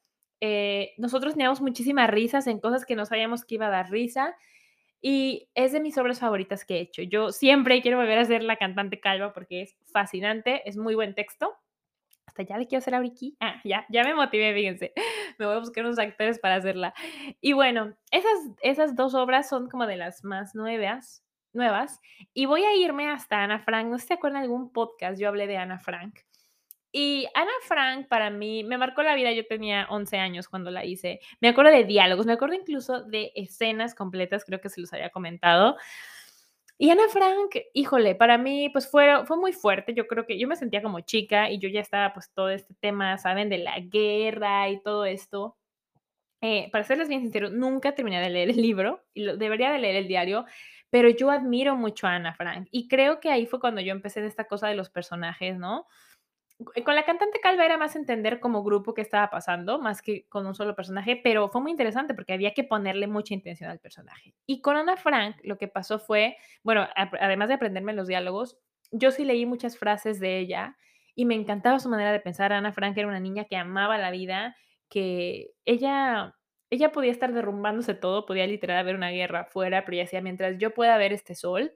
Eh, 0.41 0.93
nosotros 0.97 1.33
teníamos 1.33 1.61
muchísimas 1.61 2.09
risas 2.09 2.47
en 2.47 2.59
cosas 2.59 2.85
que 2.85 2.95
no 2.95 3.05
sabíamos 3.05 3.45
que 3.45 3.55
iba 3.55 3.67
a 3.67 3.69
dar 3.69 3.89
risa, 3.91 4.35
y 5.01 5.49
es 5.55 5.71
de 5.73 5.79
mis 5.81 5.97
obras 5.97 6.19
favoritas 6.19 6.65
que 6.65 6.77
he 6.77 6.81
hecho. 6.81 7.01
Yo 7.03 7.31
siempre 7.31 7.81
quiero 7.81 7.97
volver 7.97 8.19
a 8.19 8.25
ser 8.25 8.43
La 8.43 8.57
cantante 8.57 8.99
calva 8.99 9.33
porque 9.33 9.61
es 9.63 9.77
fascinante, 9.93 10.67
es 10.69 10.77
muy 10.77 10.95
buen 10.95 11.15
texto. 11.15 11.55
Ya 12.43 12.57
le 12.57 12.67
quiero 12.67 12.79
hacer 12.79 12.95
a. 12.95 13.01
Ah, 13.39 13.61
ya, 13.63 13.85
ya 13.89 14.03
me 14.03 14.13
motivé, 14.13 14.53
fíjense. 14.53 14.93
Me 15.37 15.45
voy 15.45 15.55
a 15.55 15.59
buscar 15.59 15.85
unos 15.85 15.99
actores 15.99 16.39
para 16.39 16.55
hacerla. 16.55 16.93
Y 17.41 17.53
bueno, 17.53 17.95
esas, 18.11 18.37
esas 18.61 18.95
dos 18.95 19.15
obras 19.15 19.47
son 19.47 19.69
como 19.69 19.87
de 19.87 19.95
las 19.97 20.23
más 20.23 20.55
nuevas, 20.55 21.23
nuevas. 21.53 21.99
Y 22.33 22.45
voy 22.45 22.63
a 22.63 22.75
irme 22.75 23.09
hasta 23.09 23.43
Ana 23.43 23.59
Frank. 23.59 23.87
No 23.87 23.97
sé 23.97 24.03
si 24.03 24.07
te 24.09 24.13
acuerdan 24.15 24.41
de 24.41 24.45
algún 24.45 24.71
podcast, 24.71 25.19
yo 25.19 25.27
hablé 25.27 25.47
de 25.47 25.57
Ana 25.57 25.79
Frank. 25.79 26.19
Y 26.91 27.27
Ana 27.35 27.51
Frank 27.67 28.07
para 28.07 28.31
mí 28.31 28.63
me 28.63 28.77
marcó 28.77 29.03
la 29.03 29.13
vida, 29.13 29.31
yo 29.31 29.45
tenía 29.45 29.85
11 29.89 30.17
años 30.17 30.47
cuando 30.47 30.71
la 30.71 30.85
hice. 30.85 31.19
Me 31.39 31.49
acuerdo 31.49 31.71
de 31.71 31.83
diálogos, 31.83 32.25
me 32.25 32.33
acuerdo 32.33 32.55
incluso 32.55 33.03
de 33.03 33.31
escenas 33.35 33.93
completas, 33.93 34.43
creo 34.43 34.59
que 34.59 34.69
se 34.69 34.81
los 34.81 34.91
había 34.93 35.11
comentado. 35.11 35.77
Y 36.81 36.89
Ana 36.91 37.09
Frank, 37.09 37.57
híjole, 37.73 38.15
para 38.15 38.37
mí, 38.37 38.69
pues 38.69 38.89
fue, 38.89 39.25
fue 39.25 39.35
muy 39.35 39.51
fuerte. 39.51 39.93
Yo 39.93 40.07
creo 40.07 40.25
que 40.25 40.39
yo 40.39 40.47
me 40.47 40.55
sentía 40.55 40.81
como 40.81 41.01
chica 41.01 41.49
y 41.51 41.59
yo 41.59 41.67
ya 41.67 41.81
estaba, 41.81 42.13
pues, 42.13 42.31
todo 42.33 42.49
este 42.49 42.73
tema, 42.75 43.17
¿saben? 43.17 43.49
De 43.49 43.57
la 43.57 43.79
guerra 43.81 44.69
y 44.69 44.81
todo 44.81 45.03
esto. 45.05 45.57
Eh, 46.41 46.69
para 46.71 46.85
serles 46.85 47.09
bien 47.09 47.21
sincero, 47.21 47.49
nunca 47.49 47.95
terminé 47.95 48.21
de 48.21 48.29
leer 48.29 48.49
el 48.51 48.61
libro 48.61 49.03
y 49.13 49.23
lo, 49.23 49.35
debería 49.35 49.71
de 49.73 49.79
leer 49.79 49.97
el 49.97 50.07
diario, 50.07 50.45
pero 50.89 51.09
yo 51.09 51.31
admiro 51.31 51.75
mucho 51.75 52.07
a 52.07 52.15
Ana 52.15 52.33
Frank 52.33 52.69
y 52.71 52.87
creo 52.87 53.19
que 53.19 53.29
ahí 53.29 53.45
fue 53.45 53.59
cuando 53.59 53.81
yo 53.81 53.91
empecé 53.91 54.25
esta 54.25 54.45
cosa 54.45 54.69
de 54.69 54.75
los 54.75 54.89
personajes, 54.89 55.57
¿no? 55.57 55.85
Eh, 56.75 56.83
Con 56.83 56.95
la 56.95 57.05
cantante 57.05 57.39
Calva 57.39 57.65
era 57.65 57.77
más 57.77 57.95
entender 57.95 58.39
como 58.39 58.63
grupo 58.63 58.93
qué 58.93 59.01
estaba 59.01 59.29
pasando, 59.29 59.79
más 59.79 60.01
que 60.01 60.27
con 60.27 60.45
un 60.45 60.55
solo 60.55 60.75
personaje, 60.75 61.19
pero 61.23 61.49
fue 61.49 61.61
muy 61.61 61.71
interesante 61.71 62.13
porque 62.13 62.33
había 62.33 62.53
que 62.53 62.63
ponerle 62.63 63.07
mucha 63.07 63.33
intención 63.33 63.69
al 63.69 63.79
personaje. 63.79 64.33
Y 64.45 64.61
con 64.61 64.75
Ana 64.77 64.97
Frank 64.97 65.37
lo 65.43 65.57
que 65.57 65.67
pasó 65.67 65.99
fue, 65.99 66.37
bueno, 66.63 66.87
además 66.95 67.47
de 67.47 67.53
aprenderme 67.55 67.93
los 67.93 68.07
diálogos, 68.07 68.57
yo 68.91 69.11
sí 69.11 69.23
leí 69.23 69.45
muchas 69.45 69.77
frases 69.77 70.19
de 70.19 70.39
ella 70.39 70.77
y 71.15 71.25
me 71.25 71.35
encantaba 71.35 71.79
su 71.79 71.89
manera 71.89 72.11
de 72.11 72.19
pensar. 72.19 72.51
Ana 72.53 72.71
Frank 72.73 72.97
era 72.97 73.07
una 73.07 73.19
niña 73.19 73.45
que 73.45 73.55
amaba 73.57 73.97
la 73.97 74.11
vida, 74.11 74.55
que 74.89 75.51
ella, 75.65 76.35
ella 76.69 76.91
podía 76.91 77.11
estar 77.11 77.33
derrumbándose 77.33 77.93
todo, 77.93 78.25
podía 78.25 78.47
literal 78.47 78.77
haber 78.79 78.95
una 78.95 79.09
guerra 79.11 79.41
afuera, 79.41 79.85
pero 79.85 79.95
ella 79.95 80.03
decía, 80.05 80.21
mientras 80.21 80.57
yo 80.57 80.73
pueda 80.73 80.97
ver 80.97 81.13
este 81.13 81.35
sol, 81.35 81.73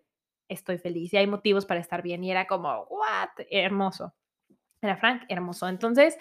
estoy 0.49 0.77
feliz 0.77 1.13
y 1.13 1.17
hay 1.17 1.27
motivos 1.27 1.65
para 1.65 1.79
estar 1.79 2.01
bien. 2.01 2.23
Y 2.23 2.31
era 2.31 2.47
como, 2.47 2.83
what, 2.89 3.29
hermoso. 3.49 4.13
Era 4.83 4.97
Frank, 4.97 5.23
hermoso. 5.29 5.67
Entonces, 5.67 6.17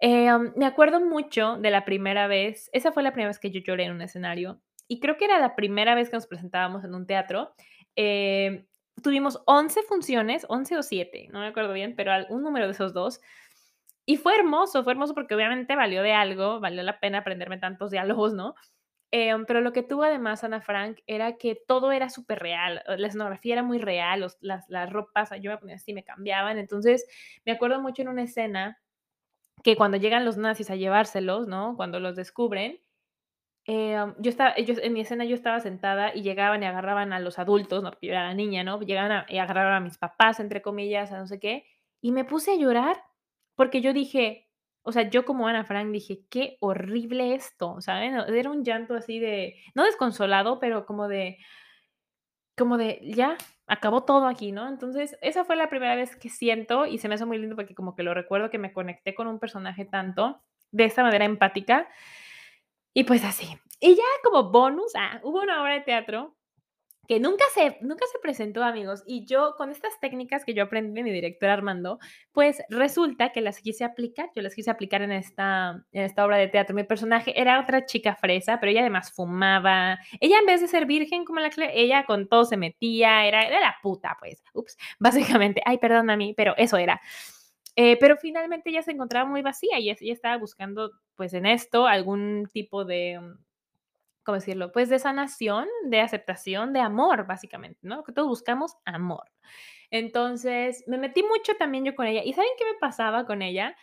em, 0.00 0.52
me 0.56 0.66
acuerdo 0.66 1.00
mucho 1.00 1.56
de 1.56 1.70
la 1.70 1.84
primera 1.84 2.26
vez, 2.26 2.68
esa 2.72 2.92
fue 2.92 3.02
la 3.02 3.12
primera 3.12 3.28
vez 3.30 3.38
que 3.38 3.50
yo 3.50 3.60
lloré 3.60 3.84
en 3.84 3.92
un 3.92 4.02
escenario 4.02 4.60
y 4.88 5.00
creo 5.00 5.16
que 5.16 5.24
era 5.24 5.40
la 5.40 5.56
primera 5.56 5.94
vez 5.94 6.10
que 6.10 6.16
nos 6.16 6.26
presentábamos 6.26 6.84
en 6.84 6.94
un 6.94 7.06
teatro. 7.06 7.54
Em, 7.96 8.66
tuvimos 9.02 9.42
11 9.46 9.82
funciones, 9.82 10.46
11 10.48 10.76
o 10.76 10.82
7, 10.82 11.28
no 11.32 11.40
me 11.40 11.46
acuerdo 11.46 11.72
bien, 11.72 11.94
pero 11.96 12.12
un 12.28 12.42
número 12.42 12.66
de 12.66 12.72
esos 12.72 12.92
dos. 12.92 13.20
Y 14.04 14.18
fue 14.18 14.36
hermoso, 14.36 14.84
fue 14.84 14.92
hermoso 14.92 15.14
porque 15.14 15.34
obviamente 15.34 15.74
valió 15.74 16.02
de 16.02 16.12
algo, 16.12 16.60
valió 16.60 16.82
la 16.82 17.00
pena 17.00 17.18
aprenderme 17.18 17.58
tantos 17.58 17.90
diálogos, 17.90 18.34
¿no? 18.34 18.54
Em, 19.12 19.46
pero 19.46 19.60
lo 19.60 19.72
que 19.72 19.82
tuvo 19.82 20.02
además 20.02 20.42
Ana 20.44 20.60
Frank 20.60 20.98
era 21.06 21.36
que 21.36 21.54
todo 21.66 21.92
era 21.92 22.10
súper 22.10 22.40
real, 22.40 22.82
la 22.86 23.06
escenografía 23.06 23.54
era 23.54 23.62
muy 23.62 23.78
real, 23.78 24.20
los 24.20 24.36
las 24.40 24.68
las 24.68 24.90
ropas, 24.92 25.30
yo 25.40 25.50
me 25.50 25.58
ponía 25.58 25.76
así, 25.76 25.92
me 25.94 26.04
cambiaban. 26.04 26.58
Entonces, 26.58 27.06
me 27.44 27.52
acuerdo 27.52 27.80
mucho 27.80 28.02
en 28.02 28.08
una 28.08 28.24
escena 28.24 28.78
que 29.64 29.76
cuando 29.76 29.96
llegan 29.98 30.24
los 30.24 30.36
nazis 30.38 30.70
a 30.70 30.76
llevárselos, 30.76 31.48
¿no? 31.48 31.76
Cuando 31.76 32.00
los 32.00 32.16
descubren, 32.16 32.80
em, 33.66 34.14
yo 34.18 34.30
estaba 34.30 34.54
ellos 34.56 34.78
en 34.82 34.92
mi 34.94 35.00
escena 35.02 35.24
yo 35.24 35.34
estaba 35.34 35.60
sentada 35.60 36.14
y 36.14 36.22
llegaban 36.22 36.62
y 36.62 36.66
agarraban 36.66 37.12
a 37.12 37.20
los 37.20 37.38
adultos, 37.38 37.82
¿no? 37.82 37.92
Yo 38.02 38.12
era 38.12 38.24
la 38.24 38.34
niña, 38.34 38.64
¿no? 38.64 38.80
Llegaban 38.80 39.26
y 39.28 39.38
agarraban 39.38 39.74
a 39.74 39.80
mis 39.80 39.98
papás, 39.98 40.40
entre 40.40 40.62
comillas, 40.62 41.12
a 41.12 41.18
no 41.18 41.26
sé 41.26 41.40
qué, 41.40 41.64
y 42.00 42.12
me 42.12 42.24
puse 42.24 42.52
a 42.52 42.56
llorar, 42.56 43.02
porque 43.56 43.80
yo 43.82 43.92
dije, 43.92 44.45
o 44.86 44.92
sea, 44.92 45.10
yo 45.10 45.24
como 45.26 45.48
Ana 45.48 45.64
Frank 45.64 45.90
dije: 45.92 46.20
"Qué 46.30 46.56
horrible 46.60 47.34
esto", 47.34 47.80
¿saben? 47.80 48.14
Era 48.34 48.50
un 48.50 48.64
llanto 48.64 48.94
así 48.94 49.18
de, 49.20 49.56
no 49.74 49.84
desconsolado, 49.84 50.60
pero 50.60 50.86
como 50.86 51.08
de 51.08 51.38
como 52.56 52.78
de, 52.78 53.00
ya, 53.04 53.36
acabó 53.66 54.04
todo 54.04 54.26
aquí, 54.26 54.50
¿no? 54.52 54.68
Entonces, 54.68 55.16
esa 55.20 55.44
fue 55.44 55.56
la 55.56 55.68
primera 55.68 55.94
vez 55.94 56.16
que 56.16 56.30
siento 56.30 56.86
y 56.86 56.98
se 56.98 57.08
me 57.08 57.14
hace 57.16 57.26
muy 57.26 57.38
lindo 57.38 57.54
porque 57.56 57.74
como 57.74 57.94
que 57.94 58.02
lo 58.02 58.14
recuerdo 58.14 58.50
que 58.50 58.58
me 58.58 58.72
conecté 58.72 59.14
con 59.14 59.26
un 59.26 59.38
personaje 59.38 59.84
tanto, 59.84 60.42
de 60.72 60.84
esta 60.84 61.02
manera 61.02 61.24
empática, 61.26 61.88
y 62.94 63.04
pues 63.04 63.24
así. 63.24 63.46
Y 63.80 63.94
ya 63.94 64.02
como 64.24 64.50
bonus, 64.50 64.92
ah, 64.96 65.20
hubo 65.22 65.40
una 65.42 65.60
obra 65.62 65.74
de 65.74 65.80
teatro 65.82 66.35
que 67.06 67.20
nunca 67.20 67.44
se 67.54 67.78
nunca 67.80 68.04
se 68.10 68.18
presentó, 68.18 68.62
amigos, 68.64 69.02
y 69.06 69.24
yo 69.26 69.54
con 69.56 69.70
estas 69.70 69.98
técnicas 70.00 70.44
que 70.44 70.54
yo 70.54 70.64
aprendí 70.64 70.94
de 70.94 71.02
mi 71.02 71.10
director 71.12 71.48
Armando, 71.48 71.98
pues 72.32 72.62
resulta 72.68 73.32
que 73.32 73.40
las 73.40 73.60
quise 73.60 73.84
aplicar, 73.84 74.30
yo 74.34 74.42
las 74.42 74.54
quise 74.54 74.70
aplicar 74.70 75.02
en 75.02 75.12
esta 75.12 75.84
en 75.92 76.02
esta 76.02 76.24
obra 76.24 76.36
de 76.36 76.48
teatro. 76.48 76.74
Mi 76.74 76.84
personaje 76.84 77.38
era 77.40 77.60
otra 77.60 77.86
chica 77.86 78.16
fresa, 78.16 78.58
pero 78.60 78.70
ella 78.70 78.80
además 78.80 79.12
fumaba. 79.12 79.98
Ella 80.20 80.38
en 80.38 80.46
vez 80.46 80.60
de 80.60 80.68
ser 80.68 80.86
virgen 80.86 81.24
como 81.24 81.40
la 81.40 81.50
Cle 81.50 81.70
ella 81.74 82.04
con 82.04 82.28
todo 82.28 82.44
se 82.44 82.56
metía, 82.56 83.26
era 83.26 83.42
era 83.42 83.60
la 83.60 83.76
puta, 83.82 84.16
pues, 84.20 84.42
ups, 84.54 84.76
básicamente. 84.98 85.62
Ay, 85.64 85.78
perdón, 85.78 86.06
mami, 86.06 86.34
pero 86.34 86.54
eso 86.56 86.76
era. 86.76 87.00
Eh, 87.76 87.98
pero 87.98 88.16
finalmente 88.16 88.70
ella 88.70 88.82
se 88.82 88.92
encontraba 88.92 89.28
muy 89.28 89.42
vacía 89.42 89.78
y 89.78 89.90
ella 89.90 90.12
estaba 90.12 90.38
buscando, 90.38 90.92
pues, 91.14 91.34
en 91.34 91.46
esto 91.46 91.86
algún 91.86 92.48
tipo 92.52 92.84
de 92.86 93.20
¿cómo 94.26 94.34
decirlo? 94.34 94.72
Pues 94.72 94.88
de 94.88 94.98
sanación, 94.98 95.66
de 95.84 96.00
aceptación, 96.00 96.72
de 96.72 96.80
amor, 96.80 97.26
básicamente, 97.26 97.78
¿no? 97.82 98.02
Que 98.02 98.12
todos 98.12 98.28
buscamos 98.28 98.76
amor. 98.84 99.30
Entonces, 99.90 100.84
me 100.88 100.98
metí 100.98 101.22
mucho 101.22 101.54
también 101.56 101.84
yo 101.84 101.94
con 101.94 102.06
ella. 102.06 102.24
¿Y 102.24 102.32
saben 102.32 102.50
qué 102.58 102.64
me 102.64 102.78
pasaba 102.80 103.24
con 103.24 103.40
ella? 103.40 103.76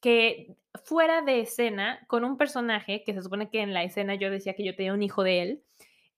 Que 0.00 0.54
fuera 0.84 1.20
de 1.22 1.40
escena, 1.40 2.00
con 2.06 2.24
un 2.24 2.36
personaje, 2.36 3.02
que 3.04 3.12
se 3.12 3.22
supone 3.22 3.50
que 3.50 3.60
en 3.60 3.74
la 3.74 3.82
escena 3.82 4.14
yo 4.14 4.30
decía 4.30 4.54
que 4.54 4.64
yo 4.64 4.76
tenía 4.76 4.94
un 4.94 5.02
hijo 5.02 5.24
de 5.24 5.42
él, 5.42 5.64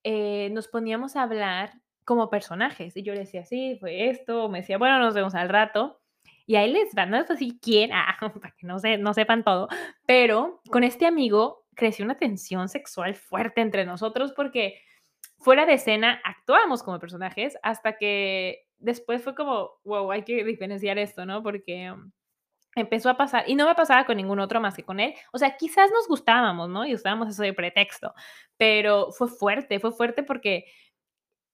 eh, 0.04 0.50
nos 0.52 0.68
poníamos 0.68 1.16
a 1.16 1.22
hablar 1.22 1.72
como 2.04 2.28
personajes. 2.28 2.94
Y 2.98 3.02
yo 3.02 3.14
le 3.14 3.20
decía, 3.20 3.46
sí, 3.46 3.78
fue 3.80 4.10
esto, 4.10 4.50
me 4.50 4.60
decía, 4.60 4.76
bueno, 4.76 4.98
nos 4.98 5.14
vemos 5.14 5.34
al 5.34 5.48
rato. 5.48 6.02
Y 6.46 6.56
ahí 6.56 6.70
les 6.70 6.90
va, 6.96 7.06
no 7.06 7.16
es 7.16 7.30
así 7.30 7.58
quién, 7.62 7.92
ah, 7.94 8.16
para 8.40 8.54
que 8.58 8.66
no, 8.66 8.78
se, 8.78 8.98
no 8.98 9.14
sepan 9.14 9.42
todo, 9.42 9.68
pero 10.06 10.60
con 10.70 10.84
este 10.84 11.06
amigo 11.06 11.63
creció 11.74 12.04
una 12.04 12.16
tensión 12.16 12.68
sexual 12.68 13.14
fuerte 13.14 13.60
entre 13.60 13.84
nosotros 13.84 14.32
porque 14.32 14.80
fuera 15.38 15.66
de 15.66 15.74
escena 15.74 16.20
actuábamos 16.24 16.82
como 16.82 16.98
personajes 16.98 17.58
hasta 17.62 17.96
que 17.96 18.66
después 18.78 19.22
fue 19.22 19.34
como, 19.34 19.72
wow, 19.84 20.10
hay 20.12 20.22
que 20.22 20.44
diferenciar 20.44 20.98
esto, 20.98 21.26
¿no? 21.26 21.42
Porque 21.42 21.90
um, 21.90 22.10
empezó 22.74 23.08
a 23.10 23.16
pasar, 23.16 23.44
y 23.48 23.54
no 23.54 23.66
me 23.66 23.74
pasaba 23.74 24.04
con 24.04 24.16
ningún 24.16 24.40
otro 24.40 24.60
más 24.60 24.74
que 24.74 24.84
con 24.84 25.00
él. 25.00 25.14
O 25.32 25.38
sea, 25.38 25.56
quizás 25.56 25.90
nos 25.90 26.08
gustábamos, 26.08 26.68
¿no? 26.68 26.86
Y 26.86 26.94
usábamos 26.94 27.28
eso 27.28 27.42
de 27.42 27.52
pretexto, 27.52 28.14
pero 28.56 29.12
fue 29.12 29.28
fuerte, 29.28 29.80
fue 29.80 29.92
fuerte 29.92 30.22
porque 30.22 30.66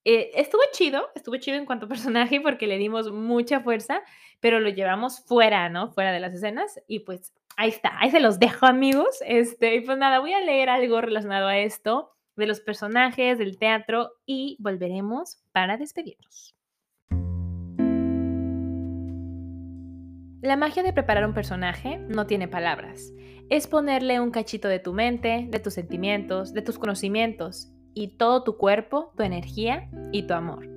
eh, 0.05 0.31
estuvo 0.35 0.63
chido, 0.73 1.09
estuvo 1.15 1.37
chido 1.37 1.59
en 1.59 1.67
cuanto 1.67 1.87
a 1.87 1.89
personaje 1.89 2.41
porque 2.41 2.67
le 2.67 2.79
dimos 2.79 3.13
mucha 3.13 3.61
fuerza, 3.61 4.03
pero 4.41 4.61
lo 4.61 4.71
llevamos 4.71 5.25
fuera, 5.27 5.69
¿no? 5.69 5.91
Fuera 5.91 6.13
de 6.13 6.21
las 6.21 6.35
escenas 6.35 6.81
y 6.87 7.01
pues 7.01 7.35
ahí 7.61 7.69
está, 7.69 7.93
ahí 8.01 8.11
se 8.11 8.21
los 8.21 8.39
dejo 8.39 8.67
amigos. 8.67 9.23
Este, 9.27 9.75
y 9.77 9.81
pues 9.83 9.99
nada, 9.99 10.19
voy 10.19 10.33
a 10.33 10.41
leer 10.41 10.71
algo 10.71 11.01
relacionado 11.01 11.47
a 11.47 11.59
esto 11.59 12.11
de 12.37 12.47
los 12.47 12.61
personajes, 12.61 13.39
del 13.39 13.59
teatro 13.59 14.13
y 14.25 14.57
volveremos 14.61 15.43
para 15.53 15.77
despedirnos. 15.77 16.57
La 20.41 20.57
magia 20.57 20.83
de 20.83 20.95
preparar 20.95 21.27
un 21.27 21.35
personaje 21.35 21.99
no 21.99 22.27
tiene 22.27 22.49
palabras. 22.49 23.13
Es 23.51 23.67
ponerle 23.67 24.21
un 24.21 24.31
cachito 24.31 24.69
de 24.69 24.79
tu 24.79 24.95
mente, 24.95 25.47
de 25.51 25.59
tus 25.59 25.75
sentimientos, 25.75 26.55
de 26.55 26.63
tus 26.63 26.79
conocimientos 26.79 27.71
y 27.93 28.17
todo 28.17 28.43
tu 28.43 28.57
cuerpo, 28.57 29.13
tu 29.19 29.23
energía 29.23 29.91
y 30.13 30.23
tu 30.23 30.33
amor. 30.33 30.70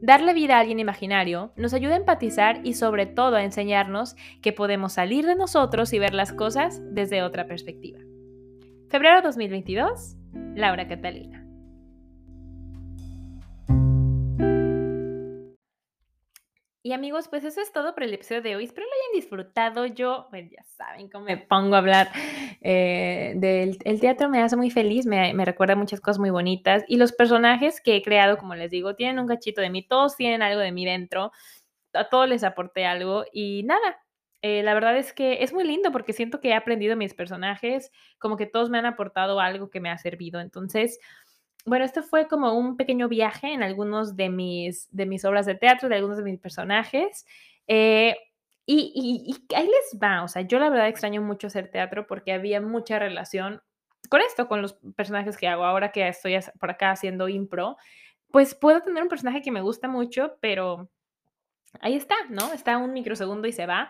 Darle 0.00 0.32
vida 0.32 0.56
a 0.56 0.60
alguien 0.60 0.78
imaginario 0.78 1.52
nos 1.56 1.74
ayuda 1.74 1.94
a 1.94 1.98
empatizar 1.98 2.60
y 2.62 2.74
sobre 2.74 3.06
todo 3.06 3.36
a 3.36 3.42
enseñarnos 3.42 4.14
que 4.40 4.52
podemos 4.52 4.92
salir 4.92 5.26
de 5.26 5.34
nosotros 5.34 5.92
y 5.92 5.98
ver 5.98 6.14
las 6.14 6.32
cosas 6.32 6.80
desde 6.92 7.22
otra 7.22 7.46
perspectiva. 7.46 7.98
Febrero 8.88 9.22
2022, 9.22 10.16
Laura 10.54 10.86
Catalina. 10.86 11.47
Y 16.80 16.92
amigos, 16.92 17.26
pues 17.28 17.42
eso 17.42 17.60
es 17.60 17.72
todo 17.72 17.92
por 17.92 18.04
el 18.04 18.14
episodio 18.14 18.40
de 18.40 18.54
hoy. 18.54 18.64
Espero 18.64 18.86
lo 18.86 18.92
hayan 18.92 19.20
disfrutado. 19.20 19.86
Yo, 19.86 20.28
pues 20.30 20.48
ya 20.48 20.62
saben 20.76 21.08
cómo 21.10 21.24
me 21.24 21.36
pongo 21.36 21.74
a 21.74 21.78
hablar 21.78 22.08
eh, 22.60 23.32
del 23.36 23.78
el 23.84 24.00
teatro. 24.00 24.28
Me 24.28 24.40
hace 24.40 24.56
muy 24.56 24.70
feliz, 24.70 25.04
me, 25.04 25.34
me, 25.34 25.44
recuerda 25.44 25.74
muchas 25.74 26.00
cosas 26.00 26.20
muy 26.20 26.30
bonitas. 26.30 26.84
Y 26.86 26.96
los 26.96 27.12
personajes 27.12 27.80
que 27.80 27.96
he 27.96 28.02
creado, 28.02 28.38
como 28.38 28.54
les 28.54 28.70
digo, 28.70 28.94
tienen 28.94 29.18
un 29.18 29.26
cachito 29.26 29.60
de 29.60 29.70
mí. 29.70 29.86
Todos 29.86 30.16
tienen 30.16 30.40
algo 30.40 30.60
de 30.60 30.70
mí 30.70 30.86
dentro. 30.86 31.32
A 31.94 32.08
todos 32.08 32.28
les 32.28 32.44
aporté 32.44 32.86
algo. 32.86 33.24
Y 33.32 33.64
nada, 33.64 34.00
eh, 34.40 34.62
la 34.62 34.72
verdad 34.74 34.96
es 34.96 35.12
que 35.12 35.42
es 35.42 35.52
muy 35.52 35.64
lindo 35.64 35.90
porque 35.90 36.12
siento 36.12 36.40
que 36.40 36.50
he 36.50 36.54
aprendido 36.54 36.96
mis 36.96 37.12
personajes. 37.12 37.90
Como 38.18 38.36
que 38.36 38.46
todos 38.46 38.70
me 38.70 38.78
han 38.78 38.86
aportado 38.86 39.40
algo 39.40 39.68
que 39.68 39.80
me 39.80 39.90
ha 39.90 39.98
servido. 39.98 40.38
Entonces 40.40 41.00
bueno, 41.64 41.84
esto 41.84 42.02
fue 42.02 42.28
como 42.28 42.54
un 42.54 42.76
pequeño 42.76 43.08
viaje 43.08 43.52
en 43.52 43.62
algunos 43.62 44.16
de 44.16 44.30
mis, 44.30 44.88
de 44.90 45.06
mis 45.06 45.24
obras 45.24 45.46
de 45.46 45.54
teatro, 45.54 45.88
de 45.88 45.96
algunos 45.96 46.16
de 46.16 46.24
mis 46.24 46.38
personajes. 46.38 47.26
Eh, 47.66 48.16
y, 48.70 49.34
ahí 49.56 49.66
les 49.66 49.98
va, 50.00 50.22
o 50.22 50.28
sea, 50.28 50.42
yo 50.42 50.58
la 50.58 50.68
verdad 50.68 50.88
extraño 50.88 51.22
mucho 51.22 51.46
hacer 51.46 51.70
teatro 51.70 52.06
porque 52.06 52.32
había 52.32 52.60
mucha 52.60 52.98
relación 52.98 53.62
con 54.10 54.20
esto, 54.20 54.46
con 54.46 54.60
los 54.60 54.74
personajes 54.94 55.38
que 55.38 55.48
hago 55.48 55.64
ahora 55.64 55.90
que 55.90 56.06
estoy 56.06 56.38
por 56.60 56.70
acá 56.70 56.90
haciendo 56.90 57.28
impro. 57.28 57.76
Pues 58.30 58.54
puedo 58.54 58.82
tener 58.82 59.02
un 59.02 59.08
personaje 59.08 59.40
que 59.40 59.50
me 59.50 59.62
gusta 59.62 59.88
mucho, 59.88 60.36
pero 60.40 60.90
ahí 61.80 61.94
está, 61.94 62.14
¿no? 62.28 62.52
Está 62.52 62.76
un 62.76 62.92
microsegundo 62.92 63.48
y 63.48 63.52
se 63.52 63.64
va. 63.64 63.88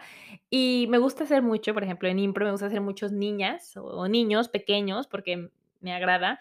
Y 0.48 0.86
me 0.90 0.98
gusta 0.98 1.24
hacer 1.24 1.42
mucho, 1.42 1.74
por 1.74 1.82
ejemplo, 1.82 2.08
en 2.08 2.20
impro 2.20 2.44
me 2.44 2.52
gusta 2.52 2.66
hacer 2.66 2.80
muchos 2.80 3.10
niñas 3.10 3.76
o 3.76 4.06
niños 4.06 4.48
pequeños 4.48 5.08
porque 5.08 5.50
me 5.80 5.92
agrada. 5.92 6.38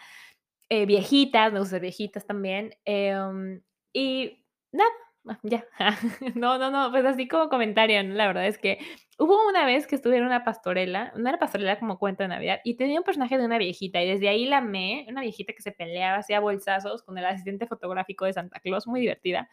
Eh, 0.71 0.85
viejitas, 0.85 1.53
me 1.53 1.59
gusta 1.59 1.79
viejitas 1.79 2.25
también. 2.25 2.73
Em, 2.83 3.61
y 3.93 4.43
nada, 4.73 4.89
ah, 5.29 5.39
ya. 5.43 5.65
no, 6.35 6.57
no, 6.57 6.69
no, 6.71 6.91
pues 6.91 7.05
así 7.05 7.27
como 7.27 7.47
comentario, 7.49 8.03
la 8.03 8.27
verdad 8.27 8.47
es 8.47 8.57
que 8.57 8.77
hubo 9.17 9.47
una 9.47 9.65
vez 9.65 9.87
que 9.87 9.95
estuve 9.95 10.17
en 10.17 10.25
una 10.25 10.43
pastorela, 10.43 11.13
no 11.15 11.29
era 11.29 11.39
pastorela 11.39 11.79
como 11.79 11.97
cuenta 11.97 12.23
de 12.23 12.29
Navidad, 12.29 12.59
y 12.65 12.75
tenía 12.75 12.99
un 12.99 13.05
personaje 13.05 13.37
de 13.37 13.45
una 13.45 13.57
viejita, 13.57 14.01
y 14.03 14.09
desde 14.09 14.27
ahí 14.27 14.45
la 14.45 14.57
amé, 14.57 15.05
una 15.09 15.21
viejita 15.21 15.53
que 15.53 15.61
se 15.61 15.71
peleaba, 15.71 16.17
hacía 16.17 16.41
bolsazos 16.41 17.01
con 17.01 17.17
el 17.17 17.25
asistente 17.25 17.65
fotográfico 17.65 18.25
de 18.25 18.33
Santa 18.33 18.59
Claus, 18.59 18.87
muy 18.87 18.99
divertida. 19.01 19.49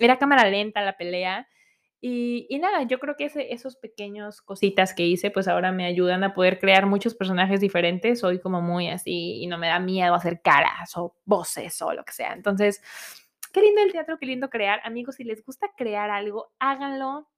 Era 0.00 0.18
cámara 0.18 0.48
lenta 0.50 0.82
la 0.82 0.96
pelea, 0.96 1.48
y, 2.00 2.58
nada, 2.60 2.82
yo 2.82 2.98
creo 2.98 3.16
que 3.16 3.30
esos 3.50 3.76
pequeños 3.76 4.42
cositas 4.42 4.94
que 4.94 5.06
hice, 5.06 5.30
pues 5.30 5.48
ahora 5.48 5.72
me 5.72 5.86
ayudan 5.86 6.24
a 6.24 6.34
poder 6.34 6.58
crear 6.58 6.86
muchos 6.86 7.14
personajes 7.14 7.60
diferentes. 7.60 8.20
Soy 8.20 8.38
como 8.38 8.60
muy 8.60 8.88
así 8.88 9.42
y 9.42 9.46
no 9.46 9.58
me 9.58 9.68
da 9.68 9.80
miedo 9.80 10.14
hacer 10.14 10.40
caras 10.42 10.96
o 10.96 11.16
voces 11.24 11.80
o 11.82 11.92
lo 11.92 12.04
que 12.04 12.12
sea. 12.12 12.32
Entonces, 12.32 12.82
qué 13.52 13.62
lindo 13.62 13.82
el 13.82 13.92
teatro, 13.92 14.18
qué 14.18 14.26
lindo 14.26 14.50
crear. 14.50 14.80
Amigos, 14.84 15.16
si 15.16 15.24
les 15.24 15.44
gusta 15.44 15.68
crear 15.76 16.10
algo, 16.10 16.52
háganlo. 16.58 17.28